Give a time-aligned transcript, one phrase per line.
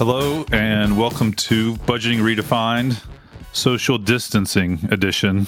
[0.00, 3.04] Hello, and welcome to Budgeting Redefined
[3.52, 5.46] Social Distancing Edition.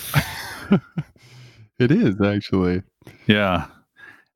[1.78, 2.82] It is actually.
[3.27, 3.68] Yeah.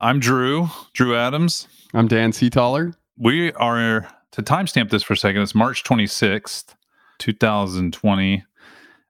[0.01, 1.67] I'm Drew, Drew Adams.
[1.93, 2.95] I'm Dan Seataller.
[3.15, 6.73] We are, to timestamp this for a second, it's March 26th,
[7.19, 8.43] 2020.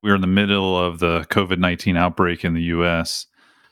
[0.03, 3.27] We're in the middle of the COVID 19 outbreak in the US.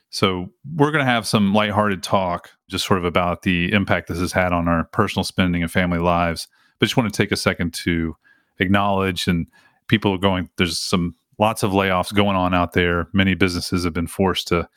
[0.10, 4.20] So we're going to have some lighthearted talk just sort of about the impact this
[4.20, 6.48] has had on our personal spending and family lives.
[6.80, 8.16] But just want to take a second to
[8.60, 9.48] acknowledge and
[9.88, 13.08] people are going, there's some lots of layoffs going on out there.
[13.14, 14.68] Many businesses have been forced to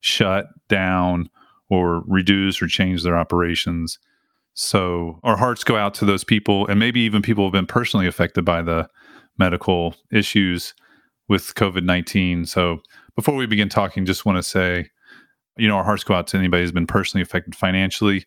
[0.00, 1.28] shut down
[1.68, 3.98] or reduce or change their operations.
[4.54, 8.06] So our hearts go out to those people, and maybe even people have been personally
[8.06, 8.88] affected by the
[9.38, 10.74] medical issues
[11.28, 12.46] with COVID 19.
[12.46, 12.80] So
[13.16, 14.90] before we begin talking, just want to say,
[15.56, 18.26] you know, our hearts go out to anybody who's been personally affected financially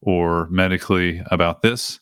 [0.00, 2.00] or medically about this.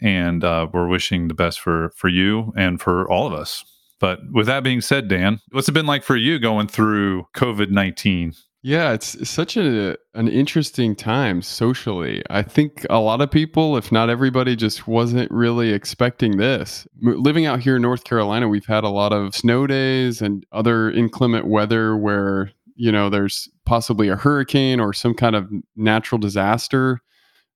[0.00, 3.64] And uh, we're wishing the best for for you and for all of us.
[4.00, 7.70] But with that being said, Dan, what's it been like for you going through COVID
[7.70, 8.34] 19?
[8.62, 12.22] Yeah, it's such a an interesting time socially.
[12.28, 16.86] I think a lot of people, if not everybody, just wasn't really expecting this.
[17.00, 20.90] Living out here in North Carolina, we've had a lot of snow days and other
[20.90, 27.00] inclement weather where, you know, there's possibly a hurricane or some kind of natural disaster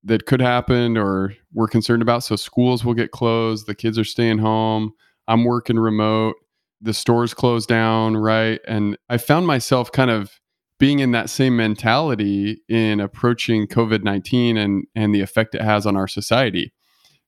[0.03, 2.23] that could happen or we're concerned about.
[2.23, 4.93] So schools will get closed, the kids are staying home,
[5.27, 6.35] I'm working remote,
[6.81, 8.59] the stores closed down, right?
[8.67, 10.39] And I found myself kind of
[10.79, 15.85] being in that same mentality in approaching COVID 19 and, and the effect it has
[15.85, 16.73] on our society.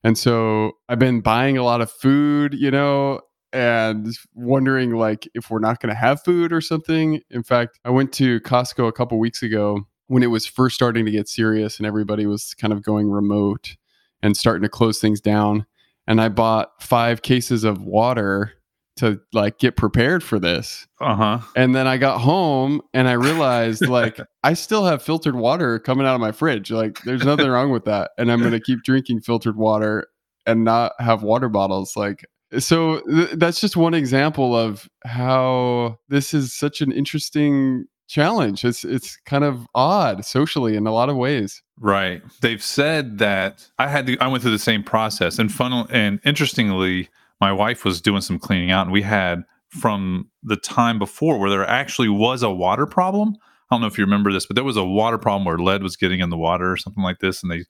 [0.04, 3.20] And so I've been buying a lot of food, you know,
[3.52, 7.20] and wondering like if we're not going to have food or something.
[7.30, 11.04] In fact, I went to Costco a couple weeks ago when it was first starting
[11.04, 13.76] to get serious and everybody was kind of going remote
[14.22, 15.66] and starting to close things down.
[16.06, 18.52] And I bought five cases of water
[18.96, 20.86] to like get prepared for this.
[21.00, 21.38] Uh huh.
[21.54, 26.06] And then I got home and I realized like I still have filtered water coming
[26.06, 26.70] out of my fridge.
[26.70, 28.12] Like there's nothing wrong with that.
[28.16, 30.06] And I'm going to keep drinking filtered water
[30.46, 32.24] and not have water bottles like
[32.58, 38.64] so th- that's just one example of how this is such an interesting challenge.
[38.64, 41.62] It's it's kind of odd socially in a lot of ways.
[41.78, 42.22] Right.
[42.40, 46.20] They've said that I had to, I went through the same process and funnel and
[46.24, 47.08] interestingly,
[47.40, 51.50] my wife was doing some cleaning out and we had from the time before where
[51.50, 53.36] there actually was a water problem.
[53.70, 55.82] I don't know if you remember this, but there was a water problem where lead
[55.82, 57.64] was getting in the water or something like this and they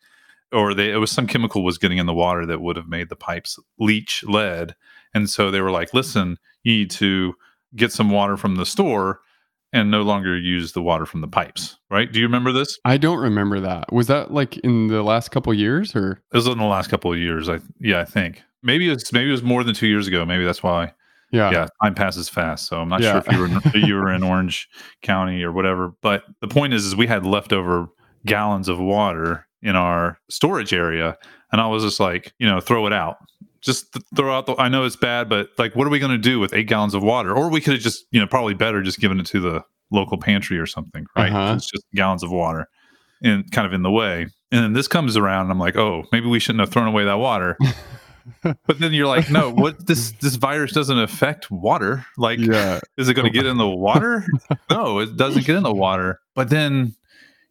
[0.52, 3.08] or they it was some chemical was getting in the water that would have made
[3.08, 4.74] the pipes leach lead.
[5.14, 7.34] And so they were like, "Listen, you need to
[7.74, 9.20] get some water from the store
[9.76, 12.10] and no longer use the water from the pipes." Right?
[12.10, 12.78] Do you remember this?
[12.84, 13.92] I don't remember that.
[13.92, 17.12] Was that like in the last couple years or It was in the last couple
[17.12, 17.48] of years.
[17.48, 20.24] I yeah, I think maybe it's maybe it was more than two years ago.
[20.26, 20.92] Maybe that's why.
[21.32, 21.50] yeah.
[21.50, 22.66] Yeah, time passes fast.
[22.68, 23.12] So I'm not Yeah.
[23.12, 24.68] sure if you were in, you were in Orange
[25.02, 25.92] County or whatever.
[26.02, 27.86] But the point is, is we had leftover
[28.24, 31.16] gallons of water in our storage area,
[31.52, 33.16] and I was just like, you know, throw it out.
[33.66, 34.54] Just th- throw out the.
[34.56, 36.94] I know it's bad, but like, what are we going to do with eight gallons
[36.94, 37.34] of water?
[37.34, 40.16] Or we could have just, you know, probably better just given it to the local
[40.18, 41.30] pantry or something, right?
[41.32, 41.54] Uh-huh.
[41.56, 42.68] It's just gallons of water,
[43.22, 44.28] and kind of in the way.
[44.52, 47.04] And then this comes around, and I'm like, oh, maybe we shouldn't have thrown away
[47.04, 47.58] that water.
[48.42, 52.06] but then you're like, no, what this this virus doesn't affect water.
[52.16, 52.80] Like, Yeah.
[52.96, 54.24] is it going to get in the water?
[54.70, 56.20] no, it doesn't get in the water.
[56.34, 56.94] But then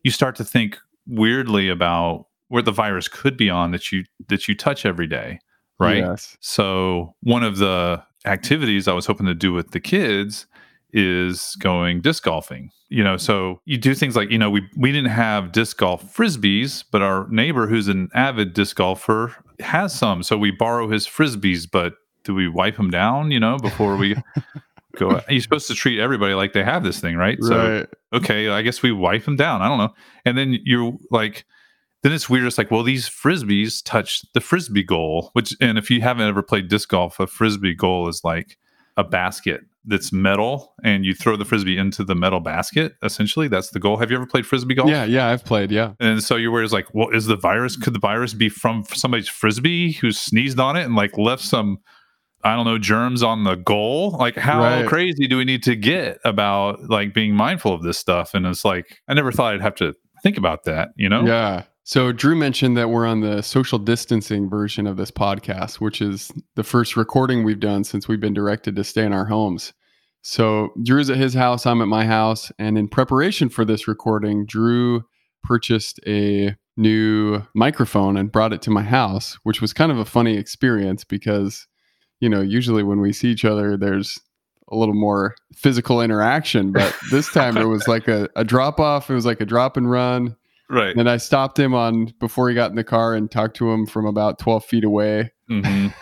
[0.03, 0.77] you start to think
[1.07, 5.39] weirdly about where the virus could be on that you that you touch every day,
[5.79, 5.97] right?
[5.97, 6.37] Yes.
[6.39, 10.47] So one of the activities I was hoping to do with the kids
[10.91, 12.71] is going disc golfing.
[12.89, 16.15] You know, so you do things like, you know, we we didn't have disc golf
[16.15, 20.23] frisbees, but our neighbor who's an avid disc golfer has some.
[20.23, 24.15] So we borrow his frisbees, but do we wipe them down, you know, before we
[24.95, 27.37] go you're supposed to treat everybody like they have this thing, right?
[27.41, 29.61] So okay, I guess we wipe them down.
[29.61, 29.93] I don't know.
[30.23, 31.45] And then you're like,
[32.05, 32.45] then it's weird.
[32.45, 36.43] It's like, well, these frisbees touch the frisbee goal, which, and if you haven't ever
[36.43, 38.59] played disc golf, a frisbee goal is like
[38.95, 42.93] a basket that's metal and you throw the frisbee into the metal basket.
[43.01, 43.97] Essentially, that's the goal.
[43.97, 44.87] Have you ever played frisbee golf?
[44.87, 45.93] Yeah, yeah, I've played, yeah.
[45.99, 49.27] And so you're worried, like, well, is the virus, could the virus be from somebody's
[49.27, 51.79] frisbee who sneezed on it and like left some,
[52.43, 54.11] I don't know, germs on the goal?
[54.11, 54.87] Like, how Right.
[54.87, 58.35] crazy do we need to get about like being mindful of this stuff?
[58.35, 61.25] And it's like, I never thought I'd have to think about that, you know?
[61.25, 61.63] Yeah.
[61.87, 66.31] So Drew mentioned that we're on the social distancing version of this podcast, which is
[66.55, 69.71] the first recording we've done since we've been directed to stay in our homes.
[70.23, 74.47] So Drew's at his house, I'm at my house, and in preparation for this recording,
[74.47, 75.03] Drew
[75.43, 80.05] purchased a new microphone and brought it to my house, which was kind of a
[80.05, 81.67] funny experience because,
[82.19, 84.19] you know, usually when we see each other, there's
[84.71, 86.71] a little more physical interaction.
[86.71, 89.77] But this time it was like a, a drop off, it was like a drop
[89.77, 90.35] and run.
[90.69, 90.95] Right.
[90.95, 93.85] And I stopped him on before he got in the car and talked to him
[93.85, 95.31] from about 12 feet away.
[95.47, 95.87] hmm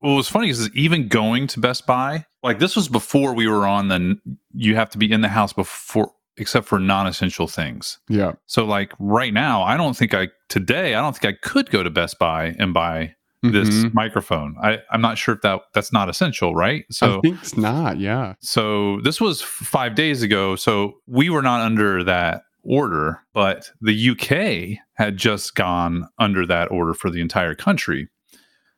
[0.00, 3.66] Well, what's funny is even going to Best Buy, like this was before we were
[3.66, 4.16] on the
[4.54, 7.98] you have to be in the house before, except for non essential things.
[8.08, 8.32] yeah.
[8.46, 11.82] So, like right now, I don't think I, today, I don't think I could go
[11.82, 13.94] to Best Buy and buy this Mhm.
[13.94, 14.54] microphone.
[14.62, 16.84] I, I'm not sure if that that's not essential, right?
[16.90, 17.98] So, I think it's not.
[17.98, 18.34] Yeah.
[18.40, 20.54] so this was five days ago.
[20.54, 26.70] So we were not under that order, but the UK had just gone under that
[26.70, 28.08] order for the entire country.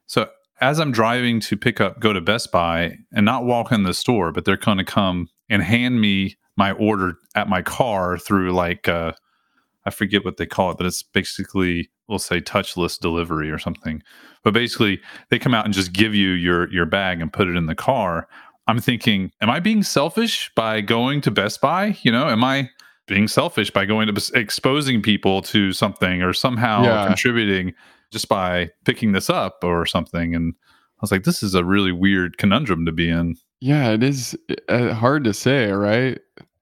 [0.06, 0.29] So
[0.61, 3.94] as I'm driving to pick up, go to Best Buy and not walk in the
[3.94, 8.53] store, but they're going to come and hand me my order at my car through
[8.53, 9.12] like, uh,
[9.87, 14.03] I forget what they call it, but it's basically, we'll say touchless delivery or something.
[14.44, 15.00] But basically,
[15.31, 17.75] they come out and just give you your your bag and put it in the
[17.75, 18.29] car.
[18.67, 21.97] I'm thinking, am I being selfish by going to Best Buy?
[22.03, 22.71] You know, am I
[23.10, 27.06] being selfish by going to exposing people to something or somehow Yeah.
[27.06, 27.74] contributing
[28.10, 30.34] just by picking this up or something?
[30.34, 33.36] And I was like, this is a really weird conundrum to be in.
[33.60, 36.18] Yeah, it is uh, hard to say, right?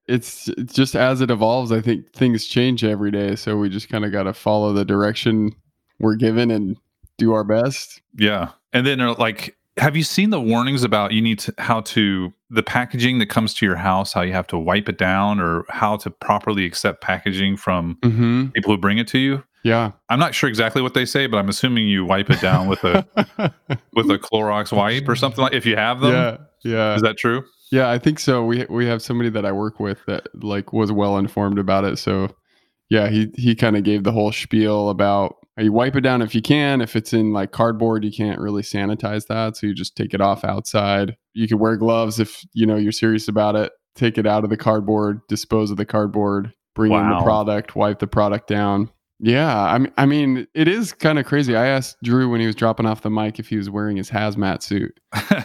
[0.09, 3.37] It's it's just as it evolves, I think things change every day.
[3.37, 5.53] So we just kind of got to follow the direction
[6.01, 6.77] we're given and
[7.19, 8.01] do our best.
[8.17, 8.53] Yeah.
[8.73, 12.33] And then uh, like have you seen the warnings about you need to how to
[12.51, 15.65] the packaging that comes to your house, how you have to wipe it down or
[15.69, 18.49] how to properly accept packaging from Mm-hmm.
[18.49, 19.43] people who bring it to you?
[19.65, 19.93] Yeah.
[20.09, 22.83] I'm not sure exactly what they say, but I'm assuming you wipe it down with
[22.85, 23.05] a
[23.95, 26.13] with a Clorox wipe or something like if you have them.
[26.13, 26.37] yeah.
[26.65, 26.95] Yeah.
[26.97, 27.45] Is that true?
[27.71, 28.45] Yeah, I think so.
[28.45, 31.99] We we have somebody that I work with that like was well informed about it.
[31.99, 32.35] So
[32.89, 36.35] yeah, he he kind of gave the whole spiel about you wipe it down if
[36.35, 36.81] you can.
[36.81, 40.21] If it's in like cardboard, you can't really sanitize that, so you just take it
[40.21, 41.17] off outside.
[41.35, 43.73] You can wear gloves if you know you're serious about it.
[43.95, 47.99] Take it out of the cardboard, dispose of the cardboard, bring in the product, wipe
[47.99, 48.91] the product down.
[49.21, 51.57] Yeah, I mean, I mean, it is kind of crazy.
[51.57, 54.09] I asked Drew when he was dropping off the mic if he was wearing his
[54.09, 54.99] hazmat suit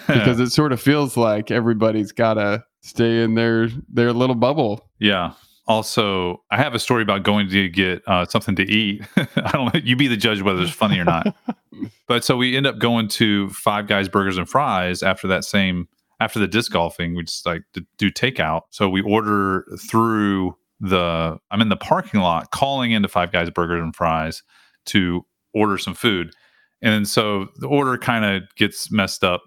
[0.07, 4.91] because it sort of feels like everybody's got to stay in their their little bubble.
[4.99, 5.33] Yeah.
[5.65, 9.03] Also, I have a story about going to get uh, something to eat.
[9.17, 9.79] I don't know.
[9.81, 11.35] You be the judge whether it's funny or not.
[12.07, 15.87] but so we end up going to Five Guys Burgers and Fries after that same
[16.19, 17.15] after the disc golfing.
[17.15, 18.63] We just like to do takeout.
[18.71, 21.37] So we order through the.
[21.49, 24.43] I'm in the parking lot calling into Five Guys Burgers and Fries
[24.87, 26.33] to order some food,
[26.81, 29.43] and so the order kind of gets messed up.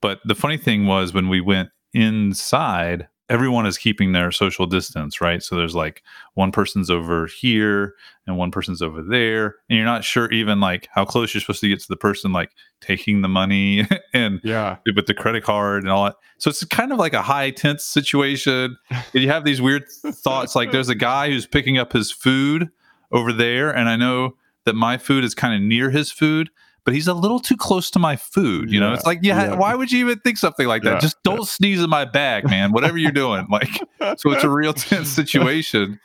[0.00, 5.22] But the funny thing was when we went inside, everyone is keeping their social distance,
[5.22, 5.42] right?
[5.42, 6.02] So there's like
[6.34, 7.94] one person's over here
[8.26, 11.62] and one person's over there, and you're not sure even like how close you're supposed
[11.62, 12.50] to get to the person like
[12.82, 16.16] taking the money and Yeah, with the credit card and all that.
[16.36, 18.76] So it's kind of like a high tense situation.
[18.90, 22.68] And you have these weird thoughts like there's a guy who's picking up his food
[23.10, 24.36] over there, and I know
[24.66, 26.50] that my food is kind of near his food.
[26.84, 28.92] But he's a little too close to my food, you know.
[28.92, 29.54] It's like, yeah, yeah.
[29.54, 30.94] why would you even think something like that?
[30.94, 32.72] Yeah, Just don't sneeze in my bag, man.
[32.72, 33.68] Whatever you're doing, like,
[34.18, 36.00] so it's a real tense situation.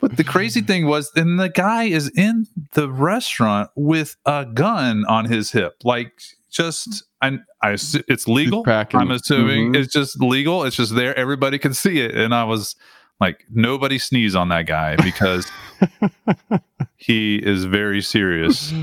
[0.00, 5.06] But the crazy thing was, then the guy is in the restaurant with a gun
[5.06, 6.12] on his hip, like
[6.50, 7.04] just.
[7.22, 8.64] I, I it's legal.
[8.68, 9.76] I'm assuming Mhm.
[9.76, 10.64] it's just legal.
[10.64, 11.18] It's just there.
[11.18, 12.76] Everybody can see it, and I was
[13.18, 15.50] like, nobody sneeze on that guy because
[16.96, 18.74] he is very serious.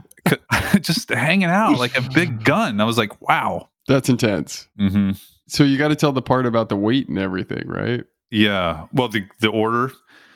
[0.80, 2.80] just hanging out like a big gun.
[2.80, 3.68] I was like, wow.
[3.88, 4.68] That's intense.
[4.78, 5.12] hmm
[5.48, 8.04] So you got to tell the part about the weight and everything, right?
[8.30, 8.86] Yeah.
[8.92, 9.92] Well, the the order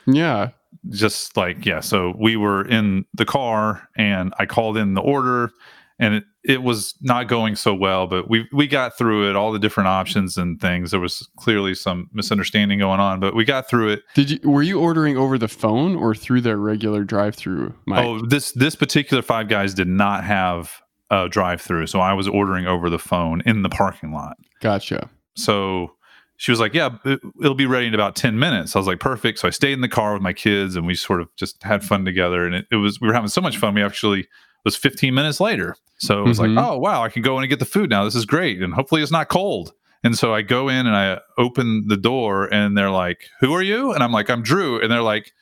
[0.06, 0.50] Yeah.
[0.90, 5.50] just like yeah so we were in the car and i called in the order
[5.98, 9.52] and it, it was not going so well but we we got through it all
[9.52, 13.68] the different options and things there was clearly some misunderstanding going on but we got
[13.68, 17.74] through it Did you were you ordering over the phone or through their regular drive-through?
[17.90, 22.26] Oh this this particular five guys did not have a drive through so i was
[22.26, 25.08] ordering over the phone in the parking lot gotcha.
[25.34, 25.92] so
[26.38, 29.00] she was like, "Yeah, it, it'll be ready in about ten minutes." I was like,
[29.00, 31.62] "Perfect." So I stayed in the car with my kids, and we sort of just
[31.62, 32.44] had fun together.
[32.44, 33.74] And it, it was we were having so much fun.
[33.74, 34.28] We actually
[34.66, 36.54] was fifteen minutes later, so it was Mhm.
[36.56, 38.04] like, "Oh wow, I can go in and get the food now.
[38.04, 39.72] This is great, and hopefully it's not cold."
[40.04, 43.62] And so I go in and I open the door, and they're like, "Who are
[43.62, 45.32] you?" And I'm like, "I'm Drew," and they're like.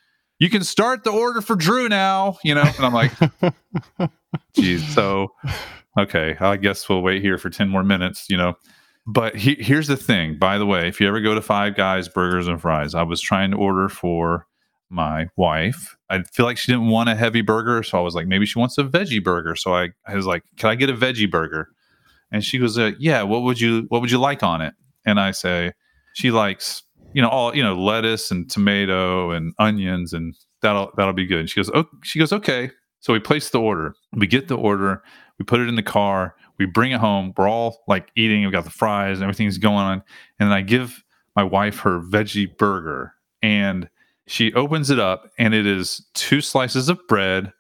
[0.41, 2.63] You can start the order for Drew now, you know?
[2.77, 3.13] And I'm like,
[4.53, 5.29] geez, so
[5.99, 8.55] okay, I guess we'll wait here for 10 more minutes, you know.
[9.07, 12.09] But he, here's the thing, by the way, if you ever go to Five Guys
[12.09, 14.47] Burgers and Fries, I was trying to order for
[14.91, 15.97] my wife.
[16.11, 18.59] I feel like she didn't want a heavy burger, so I was like, maybe she
[18.59, 19.57] wants a veggie burger.
[19.57, 21.69] So I, I was like, can I get a veggie burger?
[22.31, 23.23] And she goes, uh, yeah.
[23.23, 24.75] What would you What would you like on it?
[25.07, 25.73] And I say,
[26.15, 31.13] she likes you know all you know lettuce and tomato and onions and that'll that'll
[31.13, 31.41] be good.
[31.41, 32.71] And she goes, oh, she goes, okay.
[33.01, 33.95] So we place the order.
[34.15, 35.03] We get the order.
[35.39, 36.35] We put it in the car.
[36.59, 37.33] We bring it home.
[37.37, 38.45] We're all like eating.
[38.45, 39.19] We got the fries.
[39.19, 40.03] And everything's going on.
[40.39, 41.05] And then I give
[41.37, 43.13] my wife her veggie burger,
[43.43, 43.89] and
[44.27, 47.53] she opens it up, and it is two slices of bread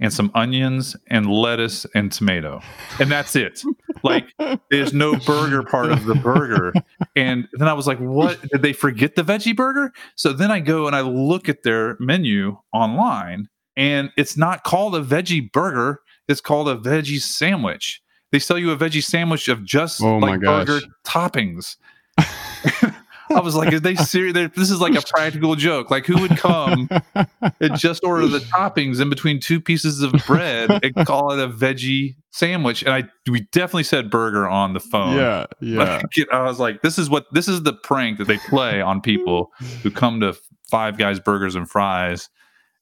[0.00, 2.60] and some onions and lettuce and tomato.
[2.98, 3.62] And that's it.
[4.02, 4.26] like
[4.70, 6.72] there's no burger part of the burger.
[7.14, 8.40] And then I was like, what?
[8.50, 9.92] Did they forget the veggie burger?
[10.16, 14.96] So then I go and I look at their menu online and it's not called
[14.96, 18.02] a veggie burger, it's called a veggie sandwich.
[18.32, 20.66] They sell you a veggie sandwich of just Oh my like gosh.
[20.66, 21.76] burger toppings.
[23.30, 24.34] I was like, are they serious?
[24.54, 25.90] This is like a practical joke.
[25.90, 30.70] Like, who would come and just order the toppings in between two pieces of bread
[30.82, 32.82] and call it a veggie sandwich?
[32.82, 35.16] And I, we definitely said burger on the phone.
[35.16, 36.02] yeah, yeah.
[36.32, 39.50] I was like, this is what this is the prank that they play on people
[39.82, 40.36] who come to
[40.70, 42.28] Five Guys Burgers and Fries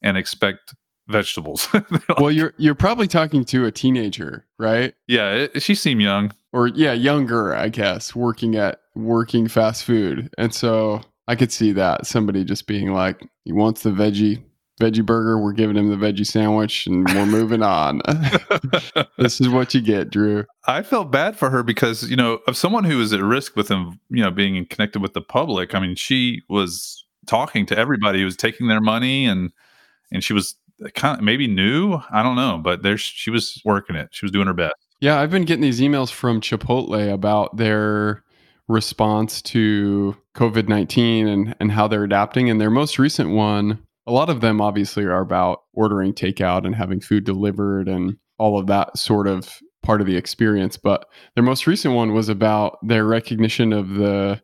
[0.03, 0.75] and expect
[1.09, 1.69] vegetables.
[2.19, 4.95] well, you're you're probably talking to a teenager, right?
[5.07, 6.33] yeah, it, she seemed young.
[6.53, 10.31] Or yeah, younger, I guess, working at working fast food.
[10.39, 14.43] And so I could see that somebody just being like, he wants the veggie
[14.81, 18.01] veggie burger, we're giving him the veggie sandwich and we're moving on.
[19.19, 20.45] this is what you get, Drew.
[20.67, 23.69] I felt bad for her because you know of someone who was at risk with
[23.71, 25.75] him, you know, being connected with the public.
[25.75, 29.53] I mean, she was talking to everybody who was taking their money, and
[30.11, 30.57] and she was
[30.95, 32.01] kind of maybe new.
[32.11, 34.09] I don't know, but there's she was working it.
[34.13, 34.75] She was doing her best.
[35.01, 38.23] Yeah, I've been getting these emails from Chipotle about their
[38.73, 42.51] response to COVID 19 and, and how they're adapting.
[42.51, 46.75] And their most recent one, a lot of them obviously are about ordering takeout and
[46.75, 50.77] having food delivered and all of that sort of part of the experience.
[50.77, 54.43] But their most recent one was about their recognition of the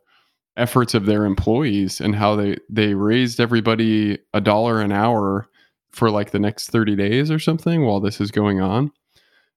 [0.56, 5.48] efforts of their employees and how they, they raised everybody a dollar an hour
[5.90, 8.90] for like the next 30 days or something while this is going on.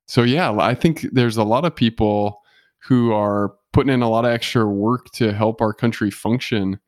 [0.08, 2.42] So yeah, I think there's a lot of people
[2.80, 6.80] who are putting in a lot of extra work to help our country function,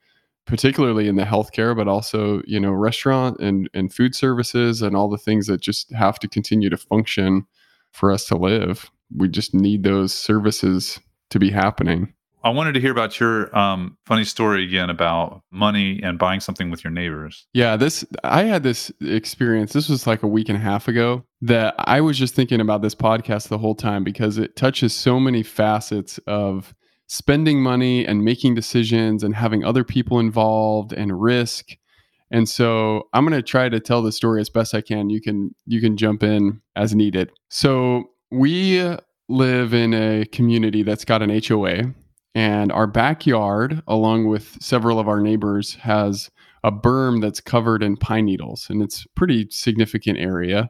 [0.46, 5.10] particularly in the healthcare, but also you know restaurant and and food services and all
[5.10, 7.46] the things that just have to continue to function
[7.92, 8.90] for us to live.
[9.16, 11.00] We just need those services
[11.30, 12.13] to be happening.
[12.44, 16.70] I wanted to hear about your um, funny story again about money and buying something
[16.70, 17.48] with your neighbors.
[17.54, 19.72] Yeah, this I had this experience.
[19.72, 22.82] This was like a week and a half ago that I was just thinking about
[22.82, 26.76] this podcast the whole time because it touches so many facets of
[27.08, 31.70] spending money and making decisions and having other people involved and risk.
[32.30, 35.10] And so I'm going to try to tell the story as best I can.
[35.10, 37.32] You can you can jump in as needed.
[37.50, 38.98] So we
[39.30, 41.94] live in a community that's got an HOA
[42.36, 46.32] and our backyard along with several of our neighbors has
[46.63, 50.70] a berm that's covered in pine needles and it's pretty significant area.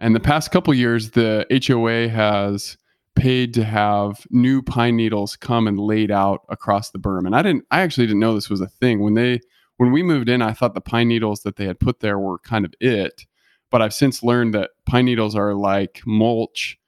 [0.00, 2.76] And the past couple years the hoa has
[3.14, 7.26] paid to have new pine needles come and laid out across the berm.
[7.26, 9.00] And i didn't i actually didn't know this was a thing.
[9.00, 9.40] When they
[9.76, 12.38] when we moved in i thought the pine needles that they had put there were
[12.40, 13.24] kind of it.
[13.70, 16.78] But i've since learned that pine needles are like mulch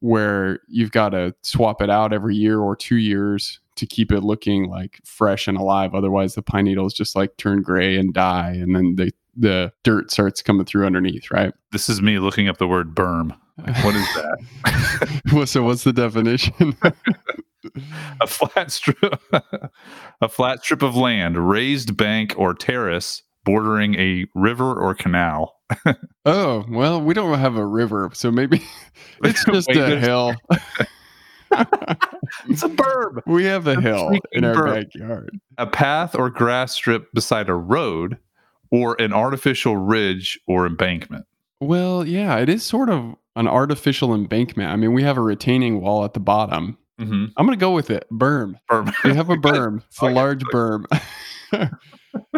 [0.00, 4.20] where you've got to swap it out every year or two years to keep it
[4.20, 5.94] looking like fresh and alive.
[5.94, 10.10] Otherwise, the pine needles just like turn gray and die, and then the the dirt
[10.10, 11.30] starts coming through underneath.
[11.30, 11.52] Right.
[11.70, 13.36] This is me looking up the word berm.
[13.58, 15.22] Like, what is that?
[15.32, 16.76] well, so what's the definition?
[18.20, 19.20] a flat strip,
[20.20, 25.54] a flat strip of land, raised bank or terrace bordering a river or canal.
[26.24, 28.62] oh well, we don't have a river, so maybe
[29.24, 30.34] it's just Wait, a hill.
[32.48, 33.22] It's a berm.
[33.26, 34.74] we have a A hill in our berm.
[34.84, 35.38] backyard.
[35.56, 38.18] A path or grass strip beside a road
[38.70, 41.24] or an artificial ridge or embankment.
[41.60, 44.70] Well, yeah, it is sort of an artificial embankment.
[44.70, 46.76] I mean, we have a retaining wall at the bottom.
[47.00, 47.26] Mm-hmm.
[47.36, 48.06] I'm going to go with it.
[48.12, 48.54] Berm.
[48.70, 48.92] Berm.
[49.04, 49.82] We have a berm.
[49.86, 50.84] It's a large berm.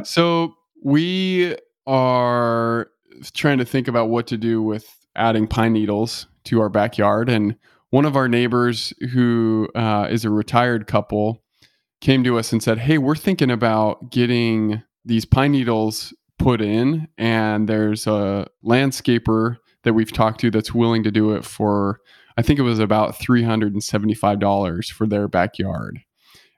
[0.04, 1.56] so we
[1.86, 2.90] are
[3.34, 7.28] trying to think about what to do with adding pine needles to our backyard.
[7.28, 7.56] And
[7.90, 11.42] one of our neighbors, who uh, is a retired couple,
[12.00, 17.08] came to us and said, Hey, we're thinking about getting these pine needles put in.
[17.18, 22.00] And there's a landscaper that we've talked to that's willing to do it for,
[22.36, 26.00] I think it was about $375 for their backyard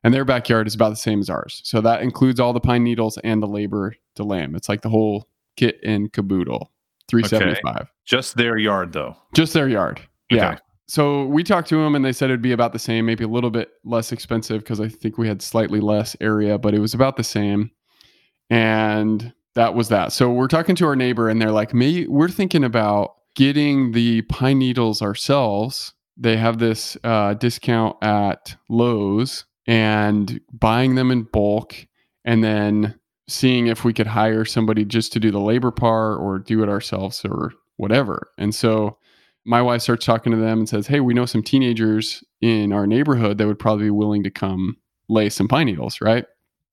[0.04, 1.60] and their backyard is about the same as ours.
[1.64, 4.54] So that includes all the pine needles and the labor to lamb.
[4.54, 6.70] It's like the whole kit and caboodle.
[7.08, 7.90] 375.
[8.04, 9.16] Just their yard though.
[9.34, 10.00] Just their yard.
[10.30, 10.52] Yeah.
[10.52, 10.58] Okay.
[10.88, 13.28] So we talked to them and they said it'd be about the same, maybe a
[13.28, 16.94] little bit less expensive because I think we had slightly less area, but it was
[16.94, 17.70] about the same.
[18.50, 20.12] And that was that.
[20.12, 24.22] So we're talking to our neighbor and they're like, me, we're thinking about getting the
[24.22, 25.94] pine needles ourselves.
[26.16, 31.74] They have this uh, discount at Lowe's and buying them in bulk
[32.24, 32.98] and then
[33.28, 36.68] seeing if we could hire somebody just to do the labor part or do it
[36.68, 38.28] ourselves or whatever.
[38.38, 38.98] And so
[39.44, 42.86] my wife starts talking to them and says, Hey, we know some teenagers in our
[42.86, 44.76] neighborhood that would probably be willing to come
[45.08, 46.24] lay some pine needles, right?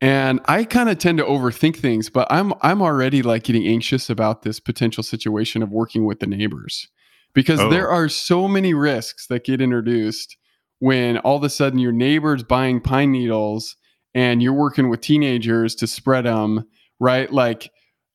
[0.02, 4.10] And I kind of tend to overthink things, but I'm I'm already like getting anxious
[4.10, 6.88] about this potential situation of working with the neighbors
[7.34, 7.70] because Oh.
[7.70, 10.38] there are so many risks that get introduced
[10.80, 13.76] when all of a sudden your neighbor's buying pine needles
[14.14, 16.66] and you're working with teenagers to spread them,
[17.00, 17.32] right?
[17.32, 17.72] Like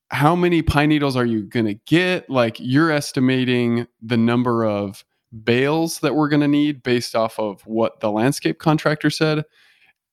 [0.09, 2.29] how many pine needles are you going to get?
[2.29, 5.03] Like you're estimating the number of
[5.43, 9.43] bales that we're going to need based off of what the landscape contractor said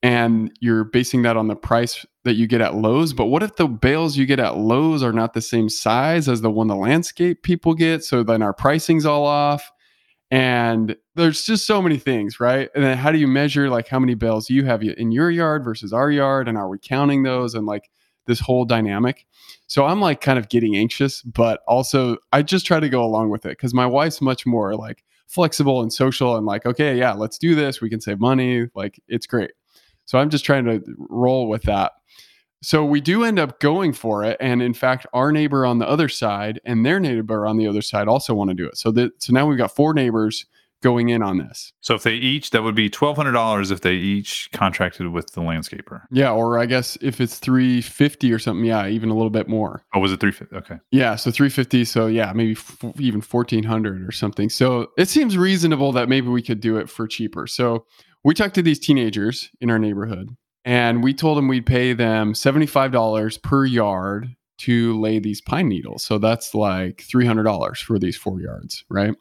[0.02, 3.12] and you're basing that on the price that you get at Lowe's.
[3.12, 6.40] But what if the bales you get at Lowe's are not the same size as
[6.40, 8.04] the one the landscape people get?
[8.04, 9.70] So then our pricing's all off.
[10.32, 12.70] And there's just so many things, right?
[12.74, 15.62] And then how do you measure like how many bales you have in your yard
[15.62, 16.48] versus our yard?
[16.48, 17.54] And are we counting those?
[17.54, 17.90] And like
[18.26, 19.26] this whole dynamic.
[19.66, 23.28] So I'm like kind of getting anxious, but also I just try to go along
[23.28, 27.12] with it because my wife's much more like flexible and social and like, okay, yeah,
[27.12, 27.82] let's do this.
[27.82, 28.68] We can save money.
[28.74, 29.50] Like it's great.
[30.06, 31.92] So I'm just trying to roll with that.
[32.62, 34.36] So we do end up going for it.
[34.40, 37.82] And in fact, our neighbor on the other side and their neighbor on the other
[37.82, 38.78] side also want to do it.
[38.78, 40.46] So that so now we've got four neighbors
[40.82, 41.72] going in on this.
[41.80, 45.32] So if they each, that would be twelve hundred dollars if they each contracted with
[45.32, 46.02] the landscaper.
[46.10, 49.84] Yeah, or I guess if it's 350 or something, yeah, even a little bit more.
[49.94, 50.54] Oh, was it three fifty?
[50.54, 50.76] Okay.
[50.90, 54.50] Yeah, so 350, so yeah, maybe f- even 1400 or something.
[54.50, 57.46] So it seems reasonable that maybe we could do it for cheaper.
[57.46, 57.86] So
[58.24, 60.30] we talked to these teenagers in our neighborhood
[60.64, 66.04] and we told them we'd pay them $75 per yard to lay these pine needles.
[66.04, 69.14] So that's like $300 for these 4 yards, right?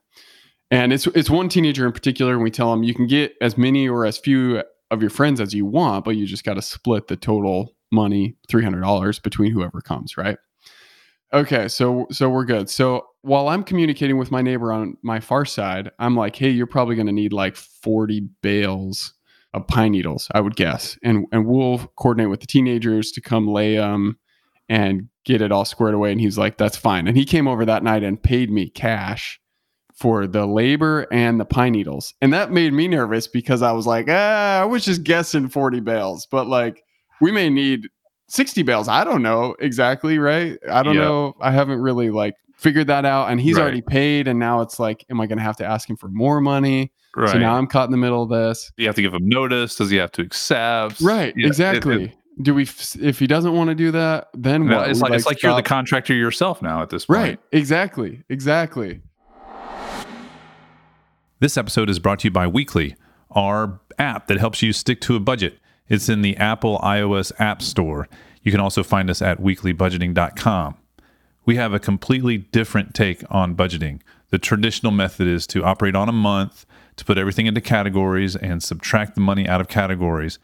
[0.70, 3.58] And it's it's one teenager in particular and we tell them you can get as
[3.58, 6.62] many or as few of your friends as you want, but you just got to
[6.62, 10.38] split the total money, $300 between whoever comes, right?
[11.34, 12.70] Okay, so so we're good.
[12.70, 16.68] So while I'm communicating with my neighbor on my far side, I'm like, "Hey, you're
[16.68, 19.14] probably going to need like 40 bales
[19.54, 23.48] of pine needles, I would guess, and and we'll coordinate with the teenagers to come
[23.48, 24.18] lay them
[24.70, 27.66] and get it all squared away." And he's like, "That's fine." And he came over
[27.66, 29.40] that night and paid me cash
[29.94, 33.86] for the labor and the pine needles, and that made me nervous because I was
[33.86, 36.84] like, "Ah, I was just guessing 40 bales, but like
[37.20, 37.88] we may need
[38.32, 38.88] 60 bales.
[38.88, 40.58] I don't know exactly, right?
[40.70, 41.36] I don't know.
[41.42, 43.30] I haven't really like figured that out.
[43.32, 43.64] And he's Right.
[43.64, 44.28] already paid.
[44.28, 46.92] And now it's like, am I going to have to ask him for more money?
[47.16, 47.30] Right.
[47.32, 48.72] So now I'm caught in the middle of this.
[48.78, 49.76] Do you have to give him notice.
[49.76, 51.02] Does he have to accept?
[51.02, 51.34] Right.
[51.36, 52.04] Yeah, exactly.
[52.06, 54.90] it- do we, f- if he doesn't want to do that, then no, what?
[54.90, 57.20] it's We, like, it's like you're the contractor yourself now at this point.
[57.20, 57.40] Right.
[57.52, 58.24] Exactly.
[58.30, 59.02] Exactly.
[61.40, 62.96] This episode is brought to you by Weekly,
[63.32, 65.58] our app that helps you stick to a budget.
[65.90, 68.08] It's in the Apple iOS App Store.
[68.44, 70.76] You can also find us at weeklybudgeting.com.
[71.52, 74.00] We have a completely different take on budgeting.
[74.30, 78.64] The traditional method is to operate on a month, to put everything into categories and
[78.64, 80.40] subtract the money out of categories.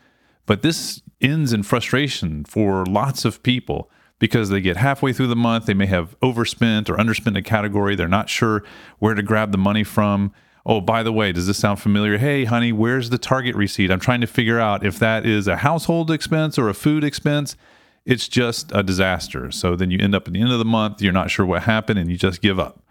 [0.46, 3.90] But this ends in frustration for lots of people
[4.20, 7.96] because they get halfway through the month, they may have overspent or underspent a category,
[7.96, 8.66] they're not sure
[9.00, 10.34] where to grab the money from.
[10.66, 12.18] Oh, by the way, does this sound familiar?
[12.18, 13.92] Hey, honey, where's the Target receipt?
[13.92, 17.56] I'm trying to figure out if that is a household expense or a food expense.
[18.08, 19.52] It's just a disaster.
[19.52, 21.64] So then you end up at the end of the month, you're not sure what
[21.64, 22.82] happened, and you just give up.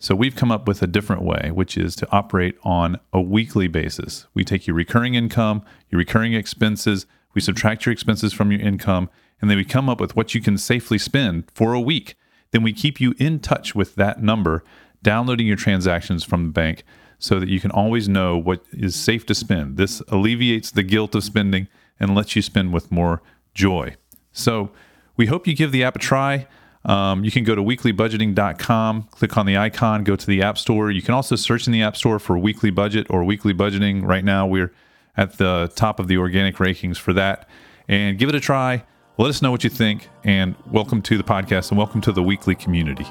[0.00, 3.68] So we've come up with a different way, which is to operate on a weekly
[3.68, 4.26] basis.
[4.32, 7.04] We take your recurring income, your recurring expenses,
[7.34, 9.10] we subtract your expenses from your income,
[9.42, 12.14] and then we come up with what you can safely spend for a week.
[12.50, 14.64] Then we keep you in touch with that number,
[15.02, 16.82] downloading your transactions from the bank
[17.18, 19.76] so that you can always know what is safe to spend.
[19.76, 21.68] This alleviates the guilt of spending
[22.00, 23.20] and lets you spend with more
[23.52, 23.96] joy.
[24.32, 24.70] So
[25.16, 26.46] we hope you give the app a try.
[26.84, 30.90] Um, you can go to weeklybudgeting.com, click on the icon, go to the App Store.
[30.90, 34.04] You can also search in the App Store for Weekly Budget or Weekly Budgeting.
[34.04, 34.72] Right now, we're
[35.16, 37.48] at the top of the organic rankings for that.
[37.86, 38.84] And give it a try.
[39.18, 40.08] Let us know what you think.
[40.24, 43.06] And welcome to the podcast and welcome to the weekly community.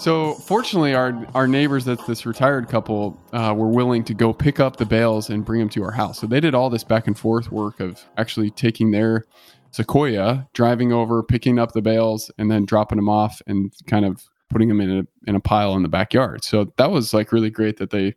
[0.00, 4.58] So fortunately, our our neighbors, that's this retired couple, uh, were willing to go pick
[4.58, 6.18] up the bales and bring them to our house.
[6.18, 9.26] So they did all this back and forth work of actually taking their
[9.72, 14.24] Sequoia, driving over, picking up the bales, and then dropping them off and kind of
[14.48, 16.44] putting them in a in a pile in the backyard.
[16.44, 18.14] So that was like really great that they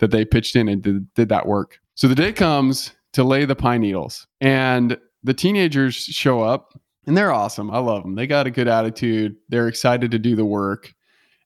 [0.00, 1.80] that they pitched in and did, did that work.
[1.94, 7.16] So the day comes to lay the pine needles, and the teenagers show up, and
[7.16, 7.70] they're awesome.
[7.70, 8.16] I love them.
[8.16, 9.36] They got a good attitude.
[9.48, 10.92] They're excited to do the work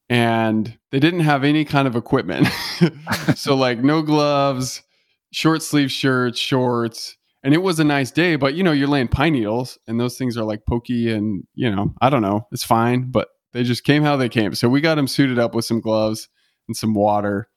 [0.09, 2.49] and they didn't have any kind of equipment.
[3.35, 4.83] so like no gloves,
[5.33, 7.17] short sleeve shirts, shorts.
[7.43, 10.19] And it was a nice day, but you know, you're laying pine needles and those
[10.19, 13.85] things are like pokey and you know, I don't know, it's fine, but they just
[13.85, 14.55] came how they came.
[14.55, 16.29] So we got them suited up with some gloves
[16.67, 17.49] and some water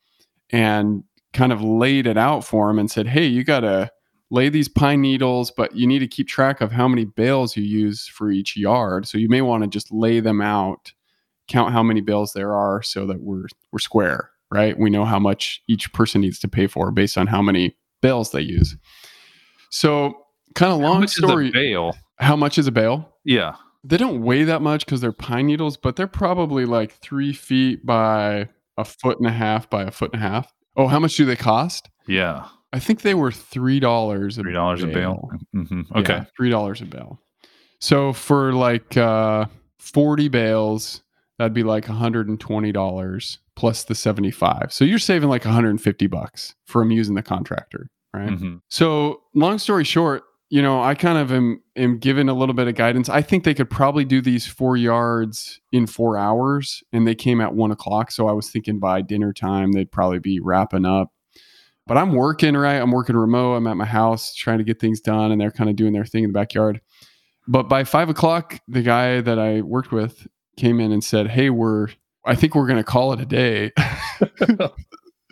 [0.52, 3.92] and kind of laid it out for them and said, Hey, you got to
[4.32, 7.64] lay these pine needles, but you need to keep track of how many bales you
[7.64, 9.08] use for each yard.
[9.08, 10.94] So you may want to just lay them out
[11.50, 14.78] count how many bills there are so that we're we're square, right?
[14.80, 18.32] We know how much each person needs to pay for based on how many bills
[18.32, 18.78] they use.
[19.70, 20.14] So,
[20.56, 21.52] kind of long story.
[21.52, 21.96] bale?
[22.20, 23.14] How much is a bale?
[23.24, 27.34] Yeah, they don't weigh that much because they're pine needles, but they're probably like three
[27.34, 30.54] feet by a foot and a half by a foot and a half.
[30.76, 31.90] Oh, how much do they cost?
[32.08, 34.38] Yeah, I think they were three dollars.
[34.38, 35.30] Three dollars a bale.
[35.56, 35.82] Mm-hmm.
[35.98, 37.22] Okay, yeah, three dollars a bale.
[37.80, 39.46] So for like uh,
[39.78, 41.02] forty bales,
[41.40, 47.16] that'd be like $120 plus the 75 so you're saving like 150 bucks from using
[47.16, 48.30] the contractor right?
[48.30, 48.58] Mm-hmm.
[48.70, 52.68] so long story short you know i kind of am, am given a little bit
[52.68, 53.10] of guidance.
[53.10, 57.42] I think they could probably do these four yards in four hours and they came
[57.42, 58.12] at one o'clock.
[58.12, 61.12] So i was thinking by dinner time they'd probably be wrapping up.
[61.88, 62.76] But i'm working right?
[62.76, 63.56] I'm working remote.
[63.56, 66.06] I'm at my house trying to get things done and they're kind of doing their
[66.06, 66.82] thing in the backyard.
[67.48, 70.28] But by five o'clock the guy that i worked with
[70.60, 71.88] came in and said, "Hey, we're
[72.26, 73.72] I think we're going to call it a day."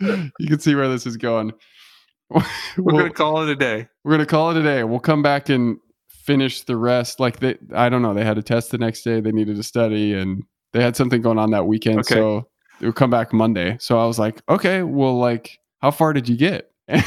[0.00, 1.52] you can see where this is going.
[2.30, 2.42] we're
[2.76, 3.88] we'll, going to call it a day.
[4.04, 4.84] We're going to call it a day.
[4.84, 7.20] We'll come back and finish the rest.
[7.20, 8.14] Like they, I don't know.
[8.14, 9.20] They had a test the next day.
[9.20, 12.00] They needed to study, and they had something going on that weekend.
[12.00, 12.14] Okay.
[12.14, 12.48] So
[12.80, 13.76] they would come back Monday.
[13.80, 16.70] So I was like, okay, well, like, how far did you get?
[16.88, 17.04] and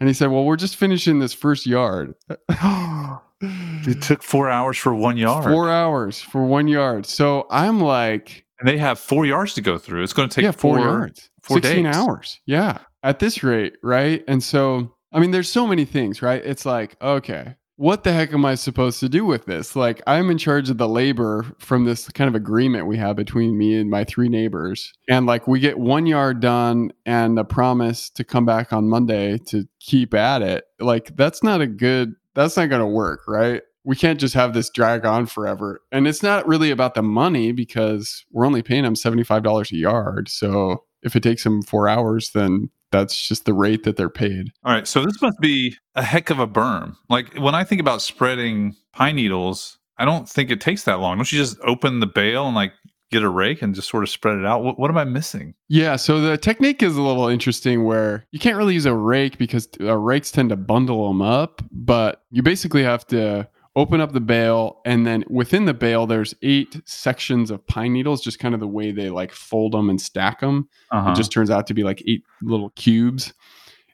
[0.00, 2.14] he said, well, we're just finishing this first yard.
[3.42, 5.44] It took four hours for one yard.
[5.44, 7.06] Four hours for one yard.
[7.06, 10.04] So I'm like, and they have four yards to go through.
[10.04, 11.96] It's going to take yeah, four, four yards, four 16 days.
[11.96, 12.40] hours.
[12.46, 14.22] Yeah, at this rate, right?
[14.28, 16.42] And so, I mean, there's so many things, right?
[16.44, 19.74] It's like, okay, what the heck am I supposed to do with this?
[19.74, 23.58] Like, I'm in charge of the labor from this kind of agreement we have between
[23.58, 24.92] me and my three neighbors.
[25.08, 29.38] And like, we get one yard done and a promise to come back on Monday
[29.46, 30.64] to keep at it.
[30.78, 33.62] Like, that's not a good, that's not going to work, right?
[33.84, 35.80] we can't just have this drag on forever.
[35.90, 40.28] And it's not really about the money because we're only paying them $75 a yard.
[40.28, 44.48] So if it takes them four hours, then that's just the rate that they're paid.
[44.64, 44.86] All right.
[44.86, 46.94] So this must be a heck of a berm.
[47.08, 51.18] Like when I think about spreading pine needles, I don't think it takes that long.
[51.18, 52.72] Don't you just open the bale and like
[53.12, 54.64] get a rake and just sort of spread it out?
[54.64, 55.54] What, what, am I missing?
[55.68, 59.38] Yeah, so the technique is a little interesting where you can't really use a rake
[59.38, 64.12] because uh, rakes tend to bundle them up, but you basically have to open up
[64.12, 68.52] the bale and then within the bale there's eight sections of pine needles just kind
[68.52, 71.10] of the way they like fold them and stack them uh-huh.
[71.10, 73.32] it just turns out to be like eight little cubes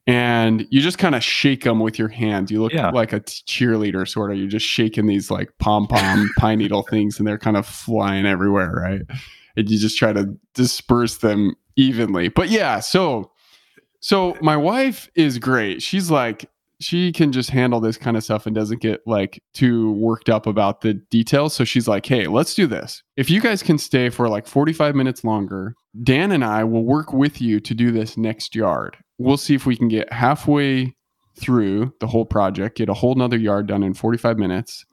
[0.08, 2.90] and you just kind of shake them with your hands you look yeah.
[2.90, 7.28] like a cheerleader sort of you're just shaking these like pom-pom pine needle things and
[7.28, 9.02] they're kind of flying everywhere right
[9.56, 13.30] and you just try to disperse them evenly but yeah so
[14.00, 18.46] so my wife is great she's like she can just handle this kind of stuff
[18.46, 21.52] and doesn't get like too worked up about the details.
[21.52, 23.02] So she's like, hey, let's do this.
[23.16, 27.12] If you guys can stay for like 45 minutes longer, Dan and I will work
[27.12, 28.96] with you to do this next yard.
[29.18, 30.94] We'll see if we can get halfway
[31.38, 34.84] through the whole project, get a whole nother yard done in 45 minutes,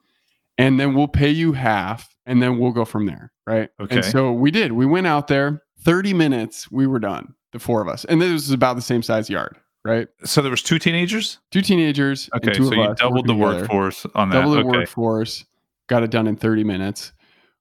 [0.58, 3.32] and then we'll pay you half and then we'll go from there.
[3.46, 3.70] Right.
[3.80, 3.98] Okay.
[3.98, 4.72] And so we did.
[4.72, 8.06] We went out there, 30 minutes, we were done, the four of us.
[8.06, 10.08] And this was about the same size yard right?
[10.26, 11.40] So there was two teenagers.
[11.52, 12.30] Two teenagers.
[12.36, 13.60] Okay, two so you doubled the together.
[13.60, 14.42] workforce on that.
[14.42, 14.70] Double the okay.
[14.70, 15.46] workforce.
[15.88, 17.14] Got it done in thirty minutes,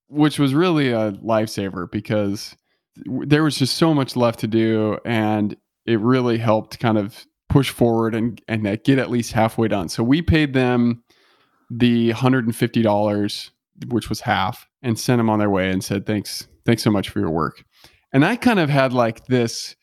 [0.09, 2.57] which was really a lifesaver because
[2.97, 5.55] there was just so much left to do, and
[5.87, 9.89] it really helped kind of push forward and and get at least halfway done.
[9.89, 11.03] So we paid them
[11.71, 13.51] the hundred and fifty dollars,
[13.89, 17.11] which was half, and sent them on their way and said thanks thanks so much
[17.11, 17.65] for your work.
[18.13, 19.77] And I kind of had like this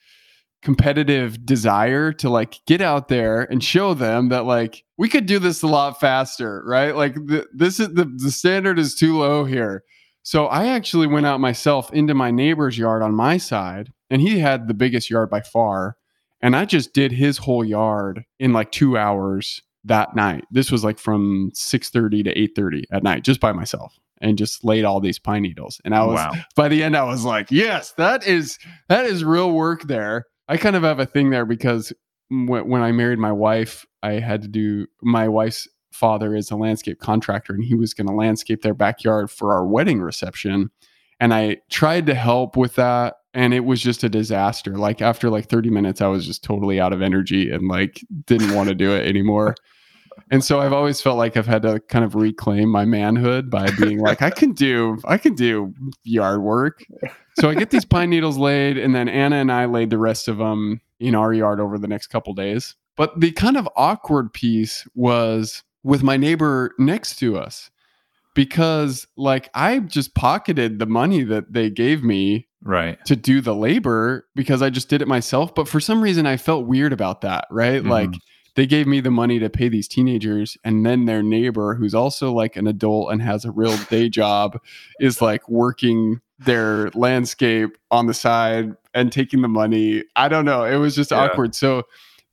[0.64, 5.40] competitive desire to like get out there and show them that like we could do
[5.40, 9.44] this a lot faster right like th- this is the, the standard is too low
[9.44, 9.84] here
[10.24, 14.40] So I actually went out myself into my neighbor's yard on my side, and he
[14.40, 15.98] had the biggest yard by far.
[16.42, 20.46] And I just did his whole yard in like two hours that night.
[20.52, 24.84] This was like from 6:30 to 8:30 at night, just by myself, and just laid
[24.86, 25.82] all these pine needles.
[25.86, 26.32] And I was Wow.
[26.56, 30.26] by the end, I was like, yes, that is that is real work there.
[30.48, 31.94] I kind of have a thing there because
[32.30, 36.56] when, when I married my wife, I had to do my wife's father is a
[36.56, 40.72] landscape contractor, and he was going to landscape their backyard for our wedding reception.
[41.20, 44.78] And I tried to help with that, and it was just a disaster.
[44.78, 48.54] Like after like 30 minutes, I was just totally out of energy and like didn't
[48.54, 49.56] want to do it anymore.
[50.30, 53.70] And so I've always felt like I've had to kind of reclaim my manhood by
[53.80, 56.84] being like, I can do, I can do yard work.
[57.40, 60.28] So I get these pine needles laid, and then Anna and I laid the rest
[60.28, 62.76] of them in our yard over the next couple days.
[62.98, 67.72] But the kind of awkward piece was with my neighbor next to us
[68.36, 73.04] because like I just pocketed the money that they gave me Right.
[73.06, 75.56] to do the labor because I just did it myself.
[75.56, 77.82] But for some reason, I felt weird about that, right?
[77.84, 77.90] Mhm.
[77.90, 78.10] Like
[78.56, 82.32] they gave me the money to pay these teenagers, and then their neighbor, who's also
[82.34, 84.60] like an adult and has a real day job,
[85.00, 90.04] is like working their landscape on the side and taking the money.
[90.16, 90.64] I don't know.
[90.66, 91.20] It was just Yeah.
[91.20, 91.56] awkward.
[91.56, 91.84] So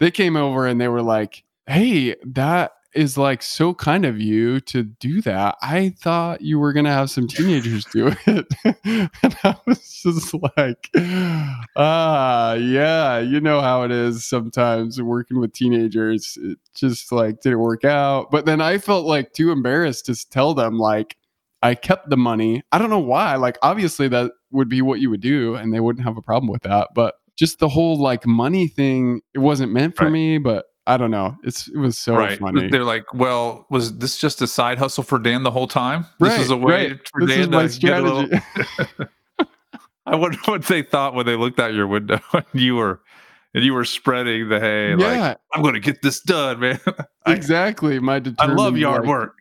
[0.01, 4.61] they came over and they were like, hey, that is like so kind of you
[4.61, 5.57] to do that.
[5.63, 8.47] I thought you were gonna have some teenagers do it.
[8.85, 10.89] and I was just like,
[11.77, 16.39] ah, yeah, you know how it is sometimes working with teenagers.
[16.41, 18.31] It just like didn't work out.
[18.31, 21.17] But then I felt like too embarrassed to tell them like
[21.63, 22.63] I kept the money.
[22.73, 23.37] I don't know why.
[23.37, 26.51] Like obviously that would be what you would do and they wouldn't have a problem
[26.51, 26.89] with that.
[26.95, 30.13] But just the whole like money thing, it wasn't meant for Right.
[30.13, 31.37] me, but I don't know.
[31.45, 32.39] It's it was so right.
[32.39, 32.69] funny.
[32.69, 36.07] They're like, well, was this just a side hustle for Dan the whole time?
[36.19, 37.09] This Right, is a way right.
[37.13, 38.41] for This Dan to get a little.
[40.07, 43.01] I wonder what they thought when they looked out your window and you were
[43.55, 44.95] and you were spreading the hay.
[44.95, 46.81] Like, yeah, I'm going to get this done, man.
[47.27, 47.99] I, exactly.
[47.99, 49.35] My I love yard like- work.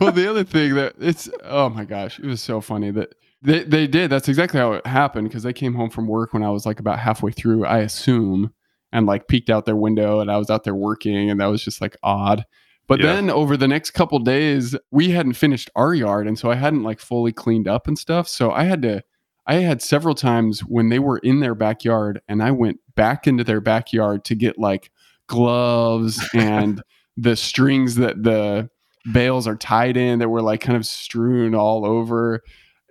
[0.00, 3.64] well, the other thing that it's oh my gosh, it was so funny that they
[3.64, 4.10] they did.
[4.10, 6.80] That's exactly how it happened because they came home from work when I was like
[6.80, 8.52] about halfway through, I assume,
[8.92, 11.62] and like peeked out their window and I was out there working, and that was
[11.62, 12.44] just like odd.
[12.86, 13.12] But Yeah.
[13.12, 16.84] then over the next couple days, we hadn't finished our yard, and so I hadn't
[16.84, 18.28] like fully cleaned up and stuff.
[18.28, 19.02] So I had to.
[19.46, 23.44] I had several times when they were in their backyard, and I went back into
[23.44, 24.90] their backyard to get like
[25.26, 26.82] gloves and
[27.16, 28.68] the strings that the
[29.12, 32.42] bales are tied in that were like kind of strewn all over.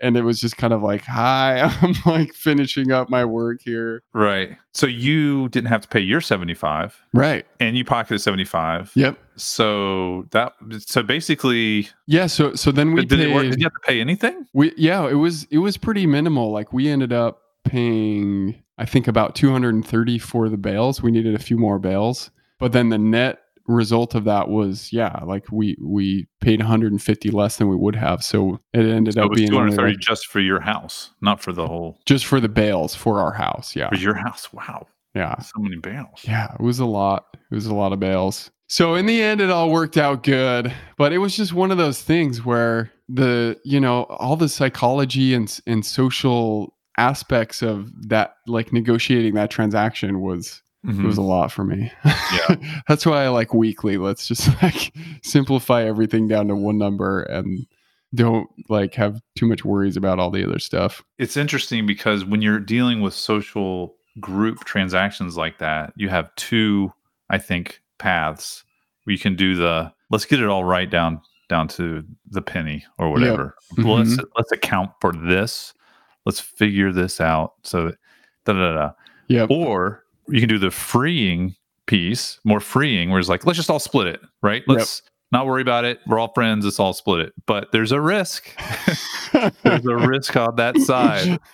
[0.02, 4.04] And it was just kind of like, hi, I'm like finishing up my work here.
[4.14, 4.58] Right.
[4.74, 7.46] So you didn't have to pay your 75 Right.
[7.60, 8.92] and you pocketed 75.
[8.96, 9.18] Yep.
[9.36, 12.28] So that so basically Yeah.
[12.28, 14.46] So so then we did, it work, did you have to pay anything?
[14.54, 16.52] we yeah, it was it was pretty minimal.
[16.52, 21.02] Like we ended up paying, I think about 230 for the bales.
[21.02, 25.20] We needed a few more bales, but then the net result of that was yeah,
[25.26, 28.24] like we we paid 150 less than we would have.
[28.24, 31.42] So it ended So it up was being 230 like- just for your house, not
[31.42, 33.76] for the whole just for the bales for our house.
[33.76, 33.90] Yeah.
[33.90, 34.52] for your house.
[34.54, 34.88] Wow.
[35.16, 35.38] Yeah.
[35.40, 36.22] So many bales.
[36.24, 37.26] Yeah, it was a lot.
[37.52, 38.52] It was a lot of bales.
[38.70, 41.78] So in the end, it all worked out good, but it was just one of
[41.78, 48.34] those things where the you know all the psychology and and social aspects of that,
[48.48, 51.04] like negotiating that transaction, was Mhm.
[51.04, 51.92] it was a lot for me.
[52.06, 52.56] Yeah.
[52.88, 53.98] that's why I like weekly.
[53.98, 57.66] Let's just like simplify everything down to one number and
[58.16, 61.04] don't like have too much worries about all the other stuff.
[61.18, 66.92] it's interesting because when you're dealing with social group transactions like that, you have two,
[67.30, 68.64] I think, paths
[69.06, 71.20] We can do the let's get it all right down
[71.50, 73.56] down to the penny or whatever.
[73.76, 73.98] Mhm.
[73.98, 75.74] Let's let's account for this.
[76.26, 77.54] Let's figure this out.
[77.64, 77.92] So
[78.46, 78.92] da da da.
[79.28, 79.50] Yep.
[79.52, 83.80] Or you can do the freeing piece, more freeing, where it's like, let's just all
[83.80, 84.64] split it, right?
[84.68, 86.00] Let's not worry about it.
[86.08, 86.66] We're all friends.
[86.66, 87.34] Let's all split it.
[87.46, 88.50] But there's a risk.
[89.64, 91.40] there's a risk on that side.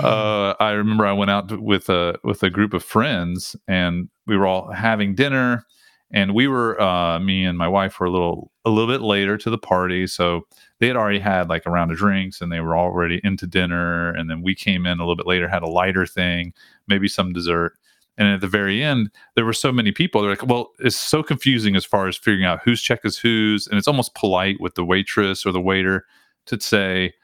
[0.00, 4.36] Uh, I remember I went out with a with a group of friends, and we
[4.36, 5.64] were all having dinner,
[6.10, 9.38] and we were uh, me and my wife were a little a little bit later
[9.38, 10.42] to the party, so
[10.78, 14.10] they had already had like a round of drinks, and they were already into dinner,
[14.10, 16.52] and then we came in a little bit later, had a lighter thing,
[16.86, 17.72] maybe some dessert.
[18.18, 20.20] And at the very end, there were so many people.
[20.20, 23.66] They're like, well, it's so confusing as far as figuring out whose check is whose.
[23.66, 26.04] And it's almost polite with the waitress or the waiter
[26.46, 27.14] to say,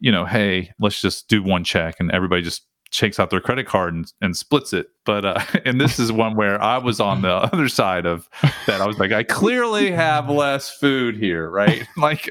[0.00, 3.66] you know, hey, let's just do one check and everybody just takes out their credit
[3.66, 4.88] card and, and splits it.
[5.04, 8.28] But uh, and this is one where I was on the other side of
[8.66, 8.80] that.
[8.80, 11.86] I was like, I clearly have less food here, right?
[11.98, 12.30] Like,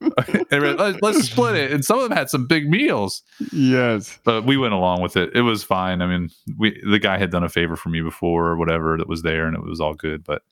[0.50, 1.70] let's split it.
[1.70, 3.22] And some of them had some big meals.
[3.52, 5.30] Yes, but we went along with it.
[5.34, 6.02] It was fine.
[6.02, 9.08] I mean, we the guy had done a favor for me before or whatever that
[9.08, 10.24] was there, and it was all good.
[10.24, 10.42] But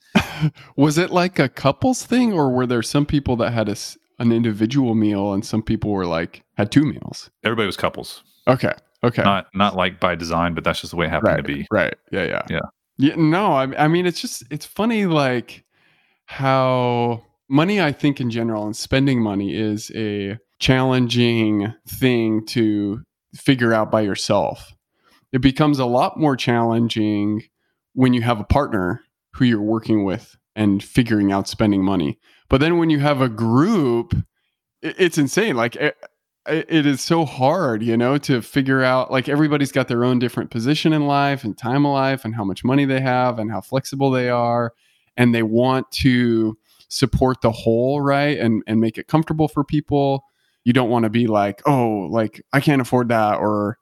[0.76, 3.76] was it like a couples thing, or were there some people that had a
[4.18, 7.30] an individual meal and some people were like had two meals?
[7.42, 8.22] Everybody was couples.
[8.46, 8.72] Okay.
[9.04, 9.22] Okay.
[9.22, 11.66] Not not like by design, but that's just the way it happened right, to be.
[11.70, 11.94] Right.
[12.10, 12.24] Yeah.
[12.24, 12.42] Yeah.
[12.48, 12.60] Yeah.
[12.98, 13.14] Yeah.
[13.16, 15.64] No, I, I mean, it's just it's funny, like
[16.26, 17.80] how money.
[17.80, 23.02] I think in general, and spending money is a challenging thing to
[23.34, 24.72] figure out by yourself.
[25.32, 27.42] It becomes a lot more challenging
[27.94, 32.18] when you have a partner who you're working with and figuring out spending money.
[32.48, 34.14] But then when you have a group,
[34.82, 35.56] it's insane.
[35.56, 35.76] Like
[36.46, 40.50] it is so hard, you know, to figure out like everybody's got their own different
[40.50, 43.60] position in life and time of life and how much money they have and how
[43.60, 44.72] flexible they are
[45.16, 46.56] and they want to
[46.88, 48.38] support the whole, right?
[48.38, 50.24] And and make it comfortable for people.
[50.64, 53.78] You don't want to be like, "Oh, like I can't afford that," or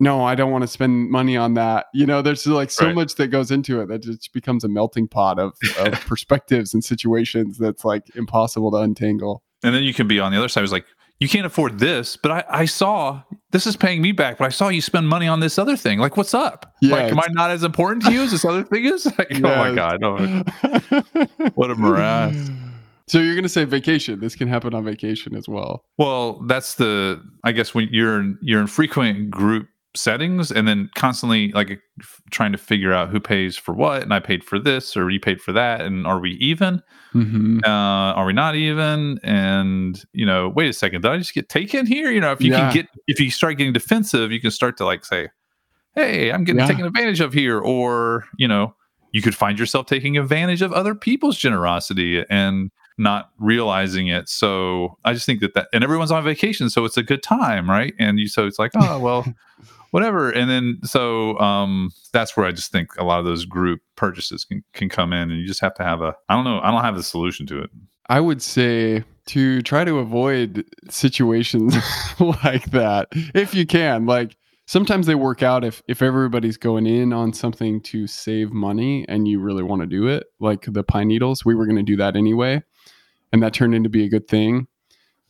[0.00, 2.94] "No, I don't want to spend money on that." You know, there's like so right.
[2.94, 6.84] much that goes into it that just becomes a melting pot of, of perspectives and
[6.84, 9.42] situations that's like impossible to untangle.
[9.62, 10.62] And then you can be on the other side.
[10.62, 10.86] It's like,
[11.20, 14.50] you can't afford this, but I, I saw this is paying me back, but I
[14.50, 15.98] saw you spend money on this other thing.
[15.98, 16.74] Like, what's up?
[16.80, 19.06] Yeah, like, am I not as important to you as this other thing is?
[19.18, 19.40] Like, yes.
[19.42, 20.02] oh my God.
[20.04, 22.50] Oh, what a morass.
[23.08, 24.20] So you're going to say vacation.
[24.20, 25.82] This can happen on vacation as well.
[25.96, 29.66] Well, that's the, I guess when you're, in, you're in frequent group
[29.98, 31.80] settings and then constantly like
[32.30, 35.20] trying to figure out who pays for what and i paid for this or you
[35.20, 36.82] paid for that and are we even
[37.14, 37.58] mm-hmm.
[37.64, 41.48] uh, are we not even and you know wait a second did i just get
[41.48, 42.58] taken here you know if you yeah.
[42.58, 45.28] can get if you start getting defensive you can start to like say
[45.94, 46.66] hey i'm getting yeah.
[46.66, 48.74] taken advantage of here or you know
[49.12, 54.28] you could find yourself taking advantage of other people's generosity and not realizing it.
[54.28, 57.70] So I just think that that, and everyone's on vacation, so it's a good time,
[57.70, 57.94] right?
[57.98, 59.24] And you, so it's like, oh well,
[59.90, 60.30] whatever.
[60.30, 64.44] And then so um, that's where I just think a lot of those group purchases
[64.44, 66.70] can can come in, and you just have to have a I don't know I
[66.70, 67.70] don't have the solution to it.
[68.08, 71.76] I would say to try to avoid situations
[72.20, 74.06] like that if you can.
[74.06, 79.04] Like sometimes they work out if if everybody's going in on something to save money
[79.08, 80.26] and you really want to do it.
[80.40, 82.62] Like the pine needles, we were going to do that anyway,
[83.32, 84.66] and that turned into be a good thing.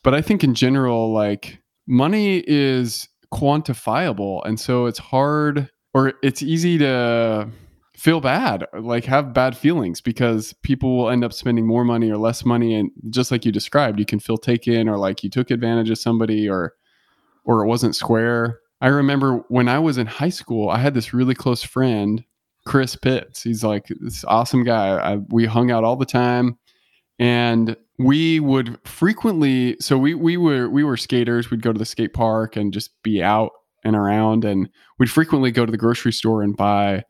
[0.04, 6.42] But I think in general, like money is quantifiable and so it's hard or it's
[6.42, 7.48] easy to
[7.94, 12.16] feel bad like have bad feelings because people will end up spending more money or
[12.16, 15.50] less money and just like you described you can feel taken or like you took
[15.50, 16.74] advantage of somebody or
[17.44, 18.60] or it wasn't square.
[18.80, 22.24] I remember when i was in high school i had this really close friend
[22.68, 23.42] chris pitts.
[23.42, 24.98] He's like this awesome guy.
[24.98, 26.58] I, we hung out all the time
[27.18, 31.50] and we would frequently so we we were we were skaters.
[31.50, 33.52] We'd go to the skate park and just be out
[33.84, 34.44] and around.
[34.44, 37.04] And we'd frequently go to the grocery store and buy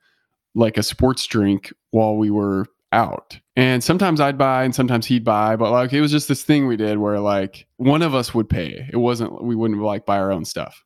[0.54, 3.38] like a sports drink while we were out.
[3.54, 6.66] And sometimes i'd buy and sometimes he'd buy but like it was just this thing
[6.66, 8.88] we did where like one of us would pay.
[8.90, 10.82] It wasn't we wouldn't like buy our own stuff.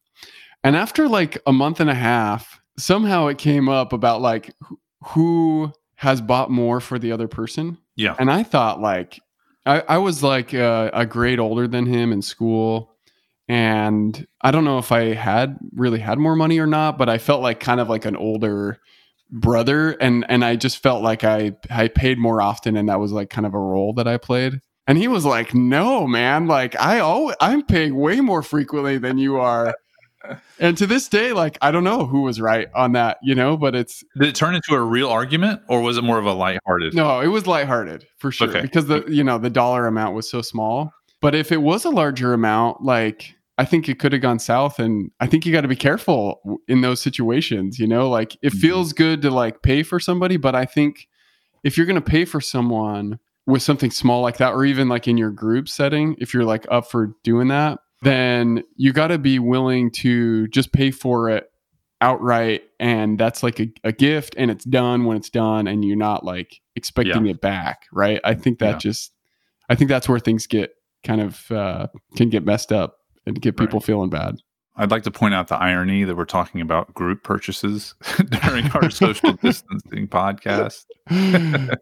[0.64, 4.52] And after like a month and a half somehow it came up about like
[5.04, 8.14] who has bought more for the other person yeah.
[8.18, 9.20] And I thought like
[9.66, 12.94] I, I was like a, a grade older than him in school.
[13.48, 17.18] And I don't know if I had really had more money or not, but I
[17.18, 18.78] felt like kind of like an older
[19.35, 23.12] brother and and I just felt like I I paid more often and that was
[23.12, 24.61] like kind of a role that I played.
[24.87, 29.16] And he was like, "No, man, like I always I'm paying way more frequently than
[29.18, 29.74] you are."
[30.58, 33.56] And to this day, like I don't know who was right on that, you know,
[33.56, 36.32] but it's did it turn into a real argument or was it more of a
[36.32, 36.94] lighthearted?
[36.94, 38.48] No, it was lighthearted for sure.
[38.48, 38.62] Okay.
[38.62, 40.92] Because the you know, the dollar amount was so small.
[41.20, 44.78] But if it was a larger amount, like I think it could have gone south
[44.78, 48.09] and I think you got to be careful in those situations, you know?
[48.09, 48.59] Like it mm-hmm.
[48.59, 51.09] feels good to like pay for somebody, but I think
[51.62, 55.07] if you're going to pay for someone with something small like that or even like
[55.07, 59.18] in your group setting, if you're like up for doing that, then you got to
[59.18, 61.48] be willing to just pay for it
[62.00, 65.96] outright and that's like a, a, gift and it's done when it's done and you're
[65.96, 67.30] not like expecting yeah.
[67.30, 68.78] it back right i think that yeah.
[68.78, 69.12] just
[69.70, 70.74] i think that's where things get
[71.05, 71.86] kind of uh,
[72.16, 73.86] can get messed up and get people right.
[73.86, 74.34] feeling bad
[74.78, 77.94] i'd like to point out the irony that we're talking about group purchases
[78.42, 80.86] during our social distancing podcast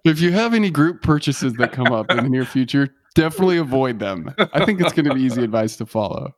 [0.05, 3.99] if you have any group purchases that come up in the near future definitely avoid
[3.99, 4.35] them.
[4.53, 6.35] I think it's going to be easy advice to follow.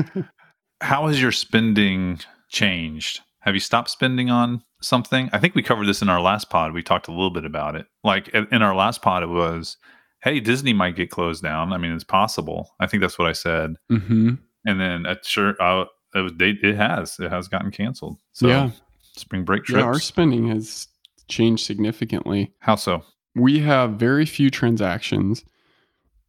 [0.80, 3.20] How has your spending changed?
[3.40, 5.30] Have you stopped spending on something?
[5.32, 6.72] I think we covered this in our last pod.
[6.72, 7.86] We talked a little bit about it.
[8.02, 9.76] Like in our last pod, it was,
[10.22, 11.72] hey, Disney might get closed down.
[11.72, 12.74] I mean, it's possible.
[12.80, 13.76] I think that's what I said.
[13.90, 14.34] Mm-hmm.
[14.66, 15.84] And then uh, sure, uh,
[16.14, 18.18] it, was, they, it has it has gotten canceled.
[18.32, 18.70] So yeah,
[19.14, 19.78] spring break trips.
[19.78, 20.88] yeah, our spending has
[21.28, 22.52] changed significantly.
[22.58, 23.02] How so?
[23.36, 25.44] We have very few transactions,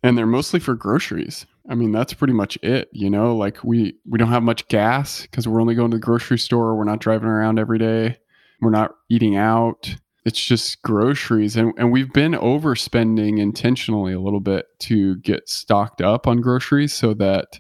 [0.04, 1.46] and they're mostly for groceries.
[1.70, 2.90] I mean, that's pretty much it.
[2.92, 6.02] You know, like we we don't have much gas because we're only going to the
[6.02, 6.76] grocery store.
[6.76, 8.18] We're not driving around every day.
[8.62, 9.96] We're not eating out.
[10.26, 16.02] It's just groceries, and and we've been overspending intentionally a little bit to get stocked
[16.02, 17.60] up on groceries so that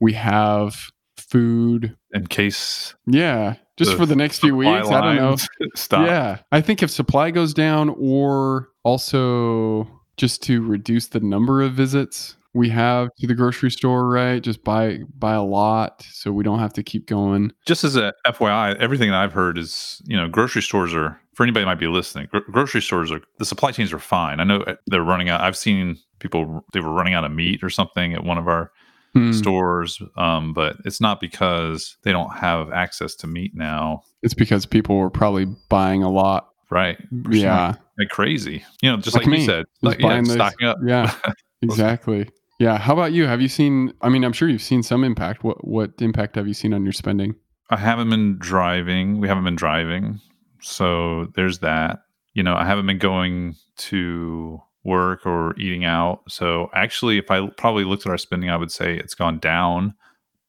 [0.00, 5.36] we have food in case yeah just for the next few weeks i don't know
[5.74, 6.06] stop.
[6.06, 9.86] yeah i think if supply goes down or also
[10.18, 14.42] just to reduce the number of visits we have to the grocery store right?
[14.42, 17.52] Just buy buy a lot so we don't have to keep going.
[17.66, 21.44] Just as a fyi everything that i've heard is you know grocery stores are for
[21.44, 24.40] anybody might be listening gro- grocery stores are the supply chains are fine.
[24.40, 27.70] I know they're running out i've seen people they were running out of meat or
[27.70, 28.72] something at one of our
[29.12, 29.32] hmm.
[29.32, 34.02] stores um, but it's not because they don't have access to meat now.
[34.22, 36.98] It's because people were probably buying a lot right
[37.30, 41.14] yeah like crazy you know just like, like you said like, yeah, stocking up yeah
[41.62, 42.76] exactly yeah.
[42.76, 43.26] How about you?
[43.26, 43.92] Have you seen?
[44.02, 45.44] I mean, I'm sure you've seen some impact.
[45.44, 47.36] What what impact have you seen on your spending?
[47.70, 49.20] I haven't been driving.
[49.20, 50.20] We haven't been driving,
[50.60, 52.00] so there's that.
[52.34, 56.22] You know, I haven't been going to work or eating out.
[56.28, 59.94] So actually, if I probably looked at our spending, I would say it's gone down.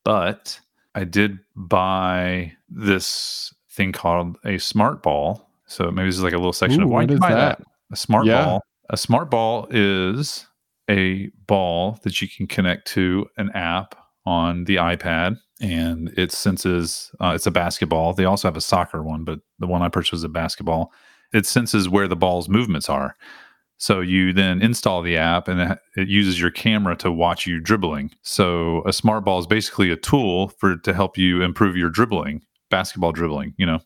[0.03, 0.59] But
[0.95, 5.48] I did buy this thing called a smart ball.
[5.69, 7.59] So maybe this is like a little section Ooh, of why did buy that?
[7.59, 7.67] that?
[7.91, 8.43] A smart yeah.
[8.43, 8.61] ball.
[8.89, 10.47] A smart ball is
[10.89, 13.95] a ball that you can connect to an app
[14.25, 18.13] on the iPad and it senses uh, it's a basketball.
[18.13, 20.91] They also have a soccer one, but the one I purchased was a basketball.
[21.33, 23.15] It senses where the ball's movements are.
[23.77, 28.11] So you then install the app and it uses your camera to watch you dribbling.
[28.23, 32.41] So a smart ball is basically a tool for to help you improve your dribbling,
[32.69, 33.79] basketball dribbling, you know,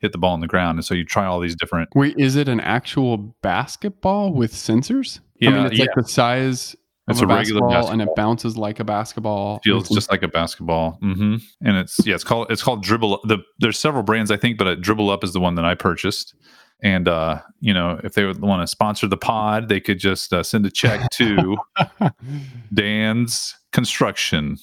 [0.00, 0.78] hit the ball on the ground.
[0.78, 5.20] And so you try all these different Wait, is it an actual basketball with sensors?
[5.38, 5.84] Yeah, I mean, it's yeah.
[5.84, 6.76] like the size
[7.08, 9.60] it's a, a regular basketball, and it bounces like a basketball.
[9.64, 10.98] Feels just like a basketball.
[11.02, 11.36] Mm-hmm.
[11.66, 13.20] And it's yeah, it's called it's called Dribble.
[13.24, 15.74] The there's several brands I think, but uh, Dribble Up is the one that I
[15.74, 16.34] purchased.
[16.82, 20.32] And uh, you know, if they would want to sponsor the pod, they could just
[20.32, 21.56] uh, send a check to
[22.74, 24.56] Dan's Construction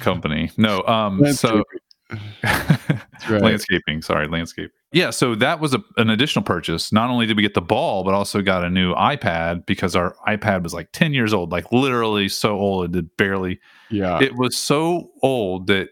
[0.00, 0.50] Company.
[0.56, 1.62] No, um, That's so
[3.28, 3.42] right.
[3.42, 4.02] landscaping.
[4.02, 4.72] Sorry, landscape.
[4.92, 6.92] Yeah, so that was a, an additional purchase.
[6.92, 10.14] Not only did we get the ball, but also got a new iPad because our
[10.28, 13.58] iPad was like 10 years old, like literally so old it did barely.
[13.90, 14.20] Yeah.
[14.20, 15.88] It was so old that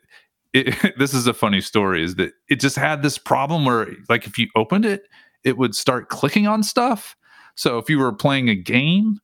[0.52, 4.26] it, this is a funny story is that it just had this problem where like
[4.26, 5.04] if you opened it,
[5.44, 7.16] it would start clicking on stuff.
[7.54, 9.18] So if you were playing a game,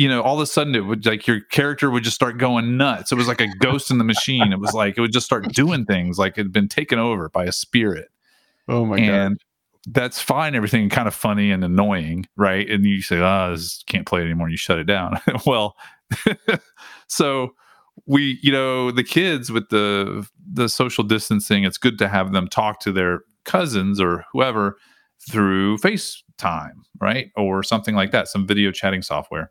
[0.00, 2.78] you know, all of a sudden it would like your character would just start going
[2.78, 3.12] nuts.
[3.12, 4.50] It was like a ghost in the machine.
[4.50, 7.28] It was like it would just start doing things like it had been taken over
[7.28, 8.08] by a spirit.
[8.66, 9.94] Oh my and god.
[9.94, 12.66] that's fine, everything kind of funny and annoying, right?
[12.70, 15.20] And you say, "Ah, oh, this can't play it anymore." And you shut it down.
[15.46, 15.76] well,
[17.06, 17.50] so
[18.06, 22.48] we, you know, the kids with the the social distancing, it's good to have them
[22.48, 24.78] talk to their cousins or whoever
[25.30, 27.32] through FaceTime, right?
[27.36, 29.50] Or something like that, some video chatting software.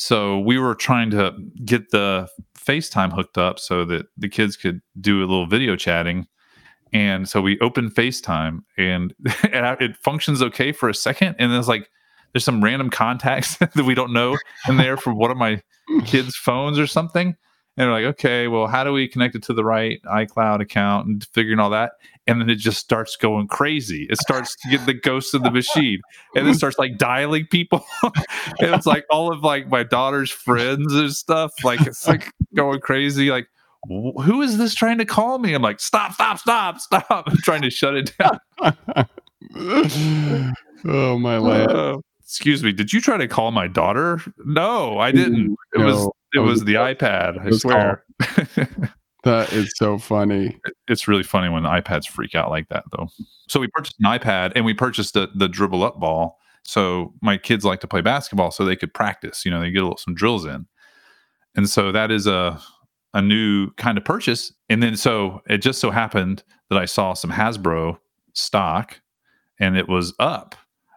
[0.00, 2.26] So we were trying to get the
[2.58, 6.26] FaceTime hooked up so that the kids could do a little video chatting.
[6.90, 9.12] And so we opened FaceTime and
[9.44, 11.36] it functions okay for a second.
[11.38, 11.90] And it's like,
[12.32, 15.60] there's some random contacts that we don't know in there from one of my
[16.06, 17.26] kids' phones or something.
[17.26, 17.36] And
[17.76, 21.22] they're like, okay, well, how do we connect it to the right iCloud account and
[21.34, 21.92] figuring all that?
[22.30, 24.06] And then it just starts going crazy.
[24.08, 26.00] It starts to get the ghost of the machine,
[26.36, 27.84] and it starts like dialing people.
[28.04, 31.50] and it's like all of like my daughter's friends and stuff.
[31.64, 33.30] Like it's like going crazy.
[33.32, 33.48] Like,
[33.88, 35.54] who is this trying to call me?
[35.54, 37.24] I'm like, stop, stop, stop, stop.
[37.26, 38.38] I'm trying to shut it down.
[40.84, 41.70] oh my lord.
[41.70, 42.70] Uh, excuse me.
[42.70, 44.20] Did you try to call my daughter?
[44.44, 45.56] No, I didn't.
[45.74, 45.84] It No.
[45.86, 47.44] was it was the iPad.
[47.44, 48.04] I swear.
[49.24, 50.58] That is so funny.
[50.88, 53.08] it's really funny when iPads freak out like that, though.
[53.48, 56.38] So we purchased an iPad and we purchased the the dribble up ball.
[56.64, 59.44] So my kids like to play basketball, so they could practice.
[59.44, 60.66] You know, they get a little, some drills in,
[61.56, 62.60] and so that is a
[63.12, 64.52] a new kind of purchase.
[64.68, 67.98] And then so it just so happened that I saw some Hasbro
[68.34, 69.00] stock,
[69.58, 70.54] and it was up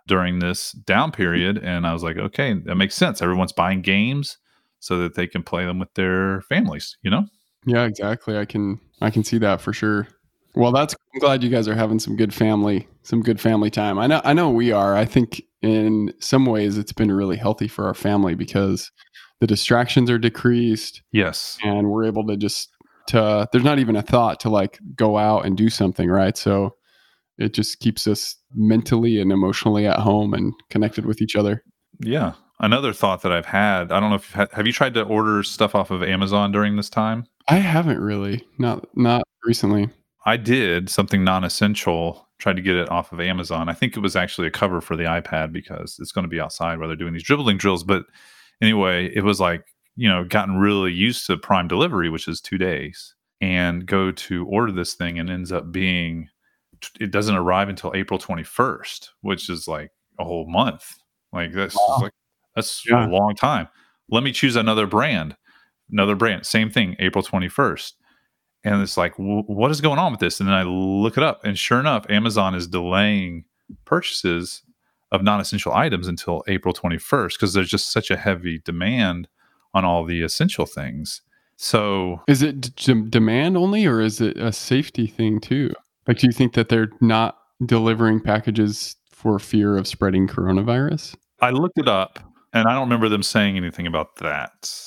[0.07, 3.21] during this down period, and I was like, okay, that makes sense.
[3.21, 4.37] Everyone's buying games
[4.79, 6.97] so that they can play them with their families.
[7.01, 7.25] You know.
[7.65, 8.37] Yeah, exactly.
[8.37, 10.07] I can I can see that for sure.
[10.55, 13.97] Well, that's I'm glad you guys are having some good family, some good family time.
[13.97, 14.95] I know I know we are.
[14.95, 18.91] I think in some ways it's been really healthy for our family because
[19.39, 21.57] the distractions are decreased Yes.
[21.63, 22.69] and we're able to just
[23.07, 26.37] to there's not even a thought to like go out and do something, right?
[26.37, 26.75] So
[27.37, 31.63] it just keeps us mentally and emotionally at home and connected with each other.
[31.99, 32.33] Yeah.
[32.59, 35.73] Another thought that I've had, I don't know if have you tried to order stuff
[35.75, 37.25] off of Amazon during this time?
[37.47, 39.89] I haven't really, not not recently.
[40.25, 43.67] I did something non-essential, tried to get it off of Amazon.
[43.67, 46.39] I think it was actually a cover for the iPad because it's going to be
[46.39, 47.83] outside while they're doing these dribbling drills.
[47.83, 48.05] But
[48.61, 49.65] anyway, it was like,
[49.97, 54.45] you know, gotten really used to prime delivery, which is two days, and go to
[54.47, 56.29] order this thing and ends up being
[56.99, 60.97] it doesn't arrive until April 21st, which is like a whole month.
[61.31, 61.99] Like that's Wow.
[62.01, 62.11] like
[62.55, 63.07] that's Yeah.
[63.07, 63.67] a long time.
[64.09, 65.35] Let me choose another brand.
[65.91, 67.93] Another brand, same thing, April 21st.
[68.63, 70.39] And it's like, wh- what is going on with this?
[70.39, 73.45] And then I look it up, and sure enough, Amazon is delaying
[73.85, 74.63] purchases
[75.11, 79.27] of non-essential items until April 21st because there's just such a heavy demand
[79.73, 81.21] on all the essential things.
[81.55, 85.71] So Is it d- demand only or is it a safety thing too?
[86.07, 91.15] Like, do you think that they're not delivering packages for fear of spreading coronavirus?
[91.41, 92.19] I looked it up,
[92.53, 94.81] and I don't remember them saying anything about that.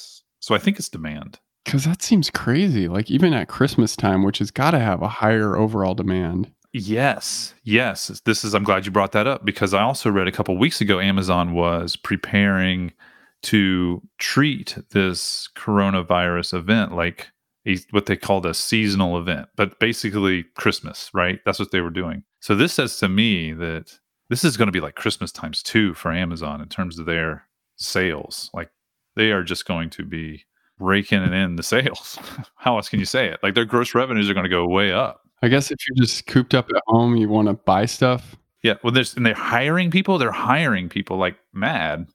[0.47, 1.40] So I think it's demand.
[1.64, 2.86] Because that seems crazy.
[2.86, 6.53] Like, even at Christmas time, which has got to have a higher overall demand.
[6.72, 8.20] Yes, yes.
[8.24, 8.55] This is.
[8.55, 11.53] I'm glad you brought that up because I also read a couple weeks ago Amazon
[11.53, 12.92] was preparing
[13.42, 17.32] to treat this coronavirus event like
[17.66, 21.40] a, what they called a seasonal event, but basically Christmas, right?
[21.44, 22.22] That's what they were doing.
[22.38, 23.99] So this says to me that
[24.30, 27.49] this is going to be like Christmas times two for Amazon in terms of their
[27.74, 28.49] sales.
[28.55, 28.70] Like
[29.17, 30.45] they are just going to be
[30.79, 32.19] raking it in the sales.
[32.57, 33.41] How else can you say it?
[33.43, 35.23] Like their gross revenues are going to go way up.
[35.43, 38.37] I guess if you're just cooped up at home, you want to buy stuff.
[38.62, 40.19] Yeah, well, there's and they're hiring people.
[40.19, 42.09] They're hiring people like mad.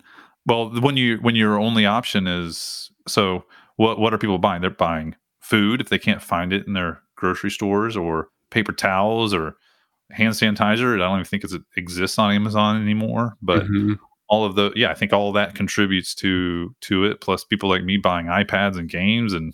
[0.48, 3.46] Well, when you when your only option is so,
[3.78, 4.62] what what are people buying?
[4.62, 9.34] They're buying food if they can't find it in their grocery stores, or paper towels,
[9.34, 9.56] or
[10.10, 10.96] hand sanitizer.
[10.96, 13.38] I don't even think it exists on Amazon anymore.
[13.42, 13.98] But Mhm.
[14.32, 17.22] All of the yeah, I think all of that contributes to to it.
[17.22, 19.54] Plus, people like me buying iPads and games and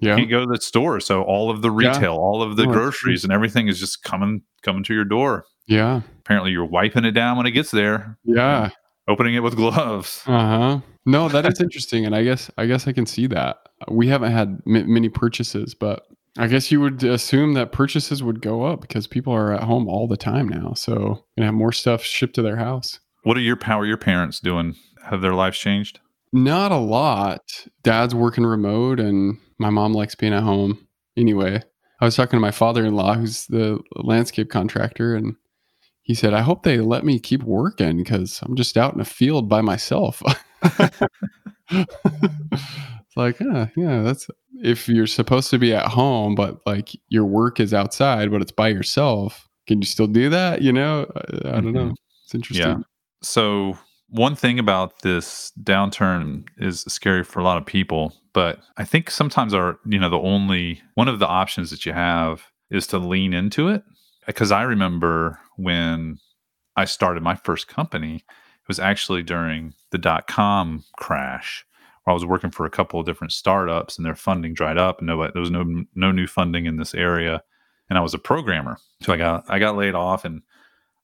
[0.00, 1.92] yeah, can't go to the store, so all of the Yeah.
[1.92, 5.44] retail, all of the Oh, groceries, and everything is just coming coming to your door
[5.66, 8.70] yeah, apparently you're wiping it down when it gets there yeah.
[9.08, 10.80] opening it with gloves Uh huh.
[11.06, 13.58] No, that is interesting, and I guess I guess I can see that.
[13.90, 16.06] We haven't had m- many purchases, but
[16.38, 19.86] I guess you would assume that purchases would go up because people are at home
[19.86, 23.00] all the time now, so gonna have more stuff shipped to their house.
[23.24, 26.00] What are your how are your parents doing have their lives changed
[26.32, 27.40] Not a lot.
[27.82, 30.86] Dad's working remote, and my mom likes being at home.
[31.16, 31.62] Anyway,
[32.00, 35.36] I was talking to my father-in-law, who's the landscape contractor, and
[36.02, 39.04] he said, "I hope they let me keep working because I'm just out in a
[39.04, 40.22] field by myself."
[41.70, 41.86] it's
[43.16, 44.26] like, uh, yeah, that's
[44.62, 48.52] if you're supposed to be at home, but like your work is outside, but it's
[48.52, 49.48] by yourself.
[49.66, 50.62] Can you still do that?
[50.62, 51.86] You know, I, I don't know.
[51.86, 51.94] Mhm.
[52.24, 52.66] It's interesting.
[52.66, 52.82] Yeah.
[53.24, 58.84] So one thing about this downturn is scary for a lot of people but i
[58.84, 62.86] think sometimes our you know the only one of the options that you have is
[62.88, 63.82] to lean into it.
[64.26, 66.18] Because i remember when
[66.76, 71.64] i started my first company it was actually during the dot com crash
[72.02, 74.98] where i was working for a couple of different startups and their funding dried up
[74.98, 77.42] and nobody there was no no new funding in this area
[77.88, 78.78] and i was a programmer.
[79.02, 80.42] So i got i got laid off and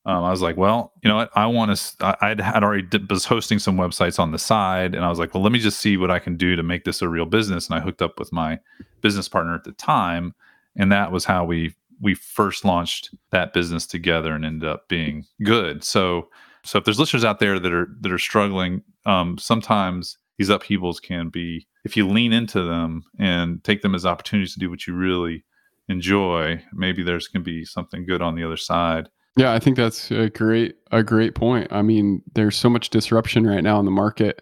[0.05, 1.29] um, I was like, well, you know what?
[1.35, 2.17] I want to.
[2.21, 5.33] I had already did, was hosting some websites on the side, and I was like,
[5.33, 7.69] well, let me just see what I can do to make this a real business.
[7.69, 8.59] And I hooked up with my
[9.01, 10.33] business partner at the time,
[10.75, 15.25] and that was how we we first launched that business together, and ended up being
[15.43, 15.83] good.
[15.83, 16.29] So,
[16.63, 20.99] so if there's listeners out there that are that are struggling, um, sometimes these upheavals
[20.99, 24.87] can be if you lean into them and take them as opportunities to do what
[24.87, 25.43] you really
[25.89, 26.63] enjoy.
[26.73, 29.09] Maybe there's to be something good on the other side.
[29.37, 31.67] Yeah, I think that's a great a great point.
[31.71, 34.41] I mean, there's so much disruption right now in the market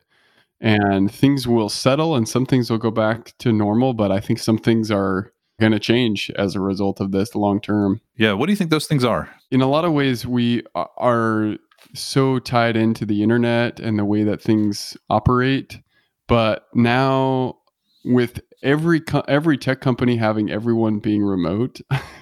[0.61, 4.39] and things will settle and some things will go back to normal, but I think
[4.39, 8.01] some things are going to change as a result of this long term.
[8.17, 9.29] Yeah, what do you think those things are?
[9.51, 11.55] In a lot of ways we are
[11.93, 15.79] so tied into the internet and the way that things operate,
[16.27, 17.57] but now
[18.05, 21.79] with every co- every tech company having everyone being remote,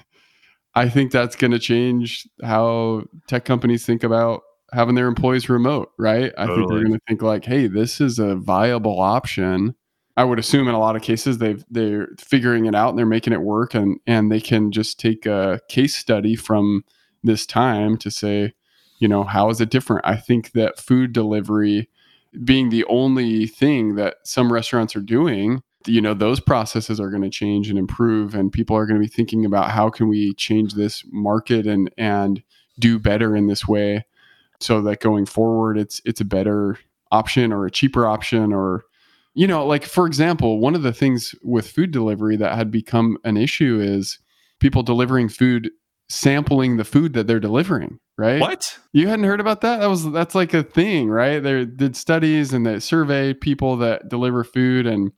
[0.74, 4.42] I think that's going to change how tech companies think about
[4.72, 6.32] having their employees remote, right?
[6.36, 9.74] I think they're going to think like, "Hey, this is a viable option.
[10.16, 13.06] I would assume in a lot of cases they've they're figuring it out and they're
[13.06, 16.84] making it work and and they can just take a case study from
[17.22, 18.52] this time to say,
[18.98, 20.04] you know, how is it different?
[20.04, 21.88] I think that food delivery
[22.44, 27.22] being the only thing that some restaurants are doing, you know, those processes are going
[27.22, 30.34] to change and improve and people are going to be thinking about how can we
[30.34, 32.42] change this market and and
[32.78, 34.04] do better in this way
[34.60, 36.78] so that going forward it's it's a better
[37.10, 38.84] option or a cheaper option or
[39.34, 43.18] you know, like for example, one of the things with food delivery that had become
[43.22, 44.18] an issue is
[44.58, 45.70] people delivering food
[46.08, 48.40] sampling the food that they're delivering, right?
[48.40, 48.78] What?
[48.92, 49.78] You hadn't heard about that?
[49.78, 51.38] That was that's like a thing, right?
[51.38, 55.12] They did studies and they surveyed people that deliver food and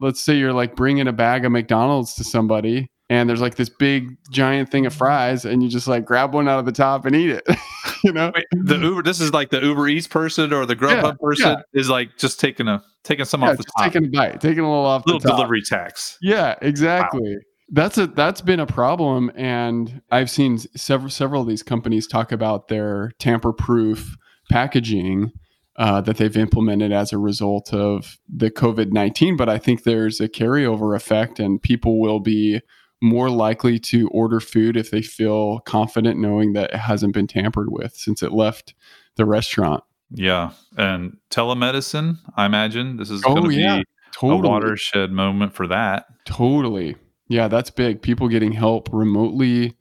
[0.00, 3.68] let's say you're like bringing a bag of McDonald's to somebody and there's like this
[3.68, 7.04] big giant thing of fries and you just like grab one out of the top
[7.04, 7.44] and eat it.
[8.04, 8.32] you know?
[8.34, 11.46] Wait, the Uber this is like the Uber Eats person or the Grubhub Yeah, person
[11.52, 11.80] yeah.
[11.80, 13.84] is like just taking a taking some Yeah, off the top.
[13.92, 15.36] taking a bite, taking a little off little the top.
[15.36, 16.18] delivery tax.
[16.22, 17.36] Yeah, exactly.
[17.70, 22.30] That's a that's been a problem, and I've seen several several of these companies talk
[22.30, 24.16] about their tamper-proof
[24.50, 25.32] packaging
[25.76, 29.36] uh, that they've implemented as a result of the COVID nineteen.
[29.36, 32.60] But I think there's a carryover effect, and people will be
[33.02, 37.68] more likely to order food if they feel confident knowing that it hasn't been tampered
[37.70, 38.74] with since it left
[39.16, 39.82] the restaurant.
[40.10, 40.52] Yeah.
[40.78, 43.76] And telemedicine, I imagine this is Oh, going to yeah.
[43.76, 44.48] be a Totally.
[44.48, 46.06] watershed moment for that.
[46.24, 46.96] Totally.
[47.28, 48.00] Yeah, that's big.
[48.00, 49.76] People getting help remotely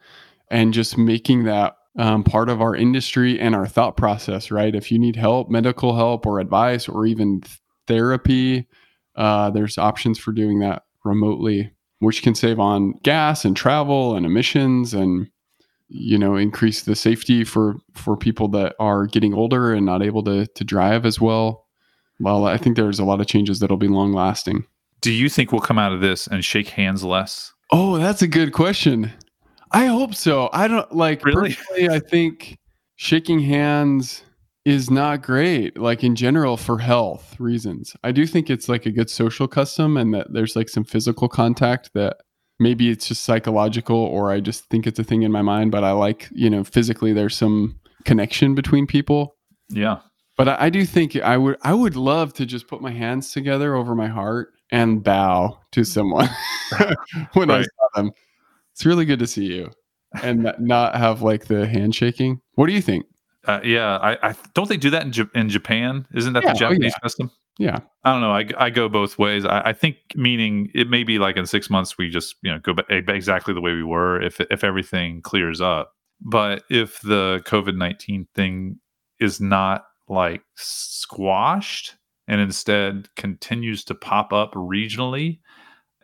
[0.50, 4.76] and just making that um, part of our industry and our thought process, right?
[4.76, 7.44] If you need help, medical help or advice or even
[7.88, 8.68] therapy,
[9.16, 14.26] uh, there's options for doing that remotely, which can save on gas and travel and
[14.26, 15.28] emissions and
[15.90, 20.24] you know increase the safety for for people that are getting older and not able
[20.24, 21.68] to to drive as well.
[22.20, 24.66] Well, I think there's a lot of changes that'll be long lasting.
[25.02, 27.54] Do you think we'll come out of this and shake hands less?
[27.72, 29.12] Oh, that's a good question.
[29.74, 30.50] I hope so.
[30.54, 31.56] I don't like Really?
[31.56, 32.58] personally, I think
[32.96, 34.24] shaking hands
[34.66, 37.96] is not great, like in general for health reasons.
[38.04, 41.28] I do think it's like a good social custom and that there's like some physical
[41.28, 42.18] contact that
[42.60, 45.84] maybe it's just psychological or I just think it's a thing in my mind, but
[45.84, 49.36] I like, you know, physically there's some connection between people.
[49.70, 50.00] Yeah.
[50.38, 53.32] But I, I do think I would I would love to just put my hands
[53.34, 56.30] together over my heart and bow to someone
[57.34, 58.12] when I saw them.
[58.74, 59.72] It's really good to see you
[60.22, 62.42] and not- have like the handshaking.
[62.56, 63.06] What do you think?
[63.46, 63.98] Uh, yeah.
[63.98, 66.08] I, I don't they do that in, Ja- in Japan?
[66.14, 67.00] Isn't that Yeah, the oh, Japanese yeah.
[67.02, 67.32] custom?
[67.60, 67.80] Yeah.
[68.04, 68.32] I don't know.
[68.32, 69.46] I, I go both ways.
[69.46, 72.60] I, I think meaning it may be like in six months we just you know
[72.60, 75.92] go back exactly the way we were if if everything clears up.
[76.22, 78.80] But if the COVID nineteen thing
[79.20, 81.96] is not like squashed
[82.28, 85.40] and instead continues to pop up regionally,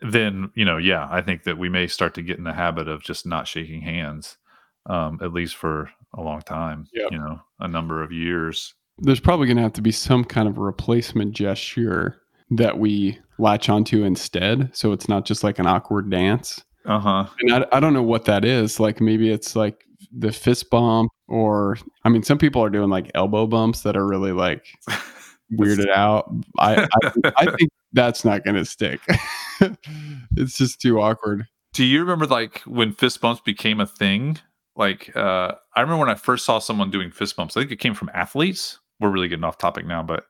[0.01, 2.87] then you know yeah I think that we may start to get in the habit
[2.87, 4.37] of just not shaking hands,
[4.85, 6.87] um, at least for a long time.
[6.93, 8.73] You know, a number of years.
[8.97, 12.21] There's probably going to have to be some kind of replacement gesture
[12.51, 14.69] that we latch onto instead.
[14.73, 16.63] So it's not just like an awkward dance.
[16.85, 17.25] Uh huh.
[17.39, 18.79] And I, I don't know what that is.
[18.79, 23.11] Like maybe it's like the fist bump, or I mean, some people are doing like
[23.15, 24.65] elbow bumps that are really like
[25.53, 26.31] weirded out.
[26.57, 29.01] I I, I think that's not going to stick.
[30.37, 31.47] it's just too awkward.
[31.73, 34.37] Do you remember like when fist bumps became a thing?
[34.75, 37.55] Like uh I remember when I first saw someone doing fist bumps.
[37.55, 38.79] I think it came from athletes.
[38.99, 40.25] We're really getting off topic now, but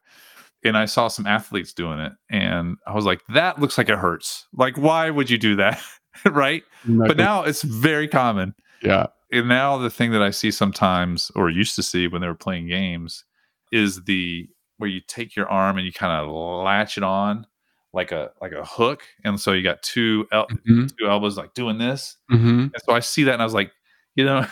[0.64, 3.98] and I saw some athletes doing it and I was like that looks like it
[3.98, 4.48] hurts.
[4.54, 5.82] Like why would you do that?
[6.26, 6.64] right?
[7.08, 8.56] But now it's very common.
[8.82, 12.28] yeah, And now the thing that I see sometimes or used to see when they
[12.28, 13.24] were playing games
[13.72, 14.50] is the
[14.80, 17.46] where you take your arm and you kind of latch it on
[17.94, 20.90] like a like a hook and so you got two el- Mhm.
[20.98, 23.72] two elbows like doing this hmm and so I see that and I was like,
[24.16, 24.46] you know,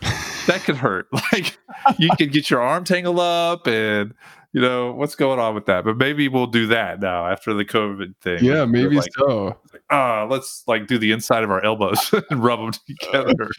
[0.46, 1.06] that could hurt.
[1.32, 1.58] Like
[1.98, 4.12] you could get your arm tangled up and
[4.52, 5.84] you know, what's going on with that?
[5.84, 8.42] But maybe we'll do that now after the COVID thing.
[8.42, 9.58] yeah, maybe like, so.
[9.90, 13.50] ah, let's like do the inside of our elbows and rub them together.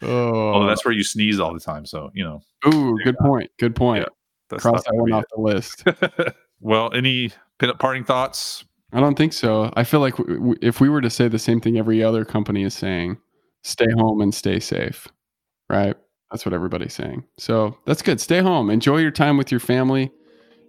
[0.00, 1.84] Oh, Oh, that's where you sneeze all the time.
[1.84, 3.50] So, you know, ooh, good point.
[3.58, 4.06] Good point.
[4.48, 5.84] That's Cross that one gonna off the list.
[6.60, 8.64] well, any pin- parting thoughts?
[8.92, 9.72] I don't think so.
[9.76, 12.24] I feel like w- w- if we were to say the same thing every other
[12.24, 13.18] company is saying,
[13.62, 15.06] stay home and stay safe,
[15.68, 15.94] right?
[16.30, 17.24] That's what everybody's saying.
[17.36, 18.20] So that's good.
[18.20, 18.70] Stay home.
[18.70, 20.10] Enjoy your time with your family.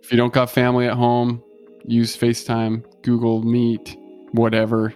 [0.01, 1.41] If you don't got family at home,
[1.85, 3.97] use FaceTime, Google Meet,
[4.31, 4.93] whatever.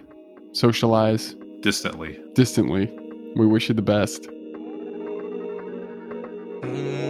[0.52, 2.20] Socialize Distantly.
[2.34, 2.94] distantly.
[3.36, 4.26] We wish you the best.
[6.62, 7.03] And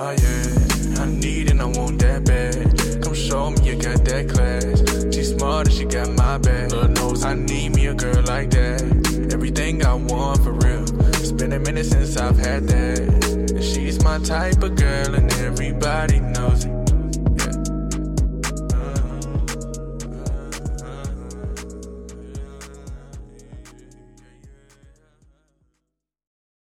[0.00, 0.98] tired.
[0.98, 3.02] I need and I want that bad.
[3.02, 5.14] Come show me you got that class.
[5.14, 6.72] She's smart and she got my back.
[6.72, 8.80] Lord knows I need me a girl like that.
[9.34, 10.84] Everything I want for real.
[11.20, 12.98] It's been a minute since I've had that.
[13.56, 16.79] And she's my type of girl and everybody knows it.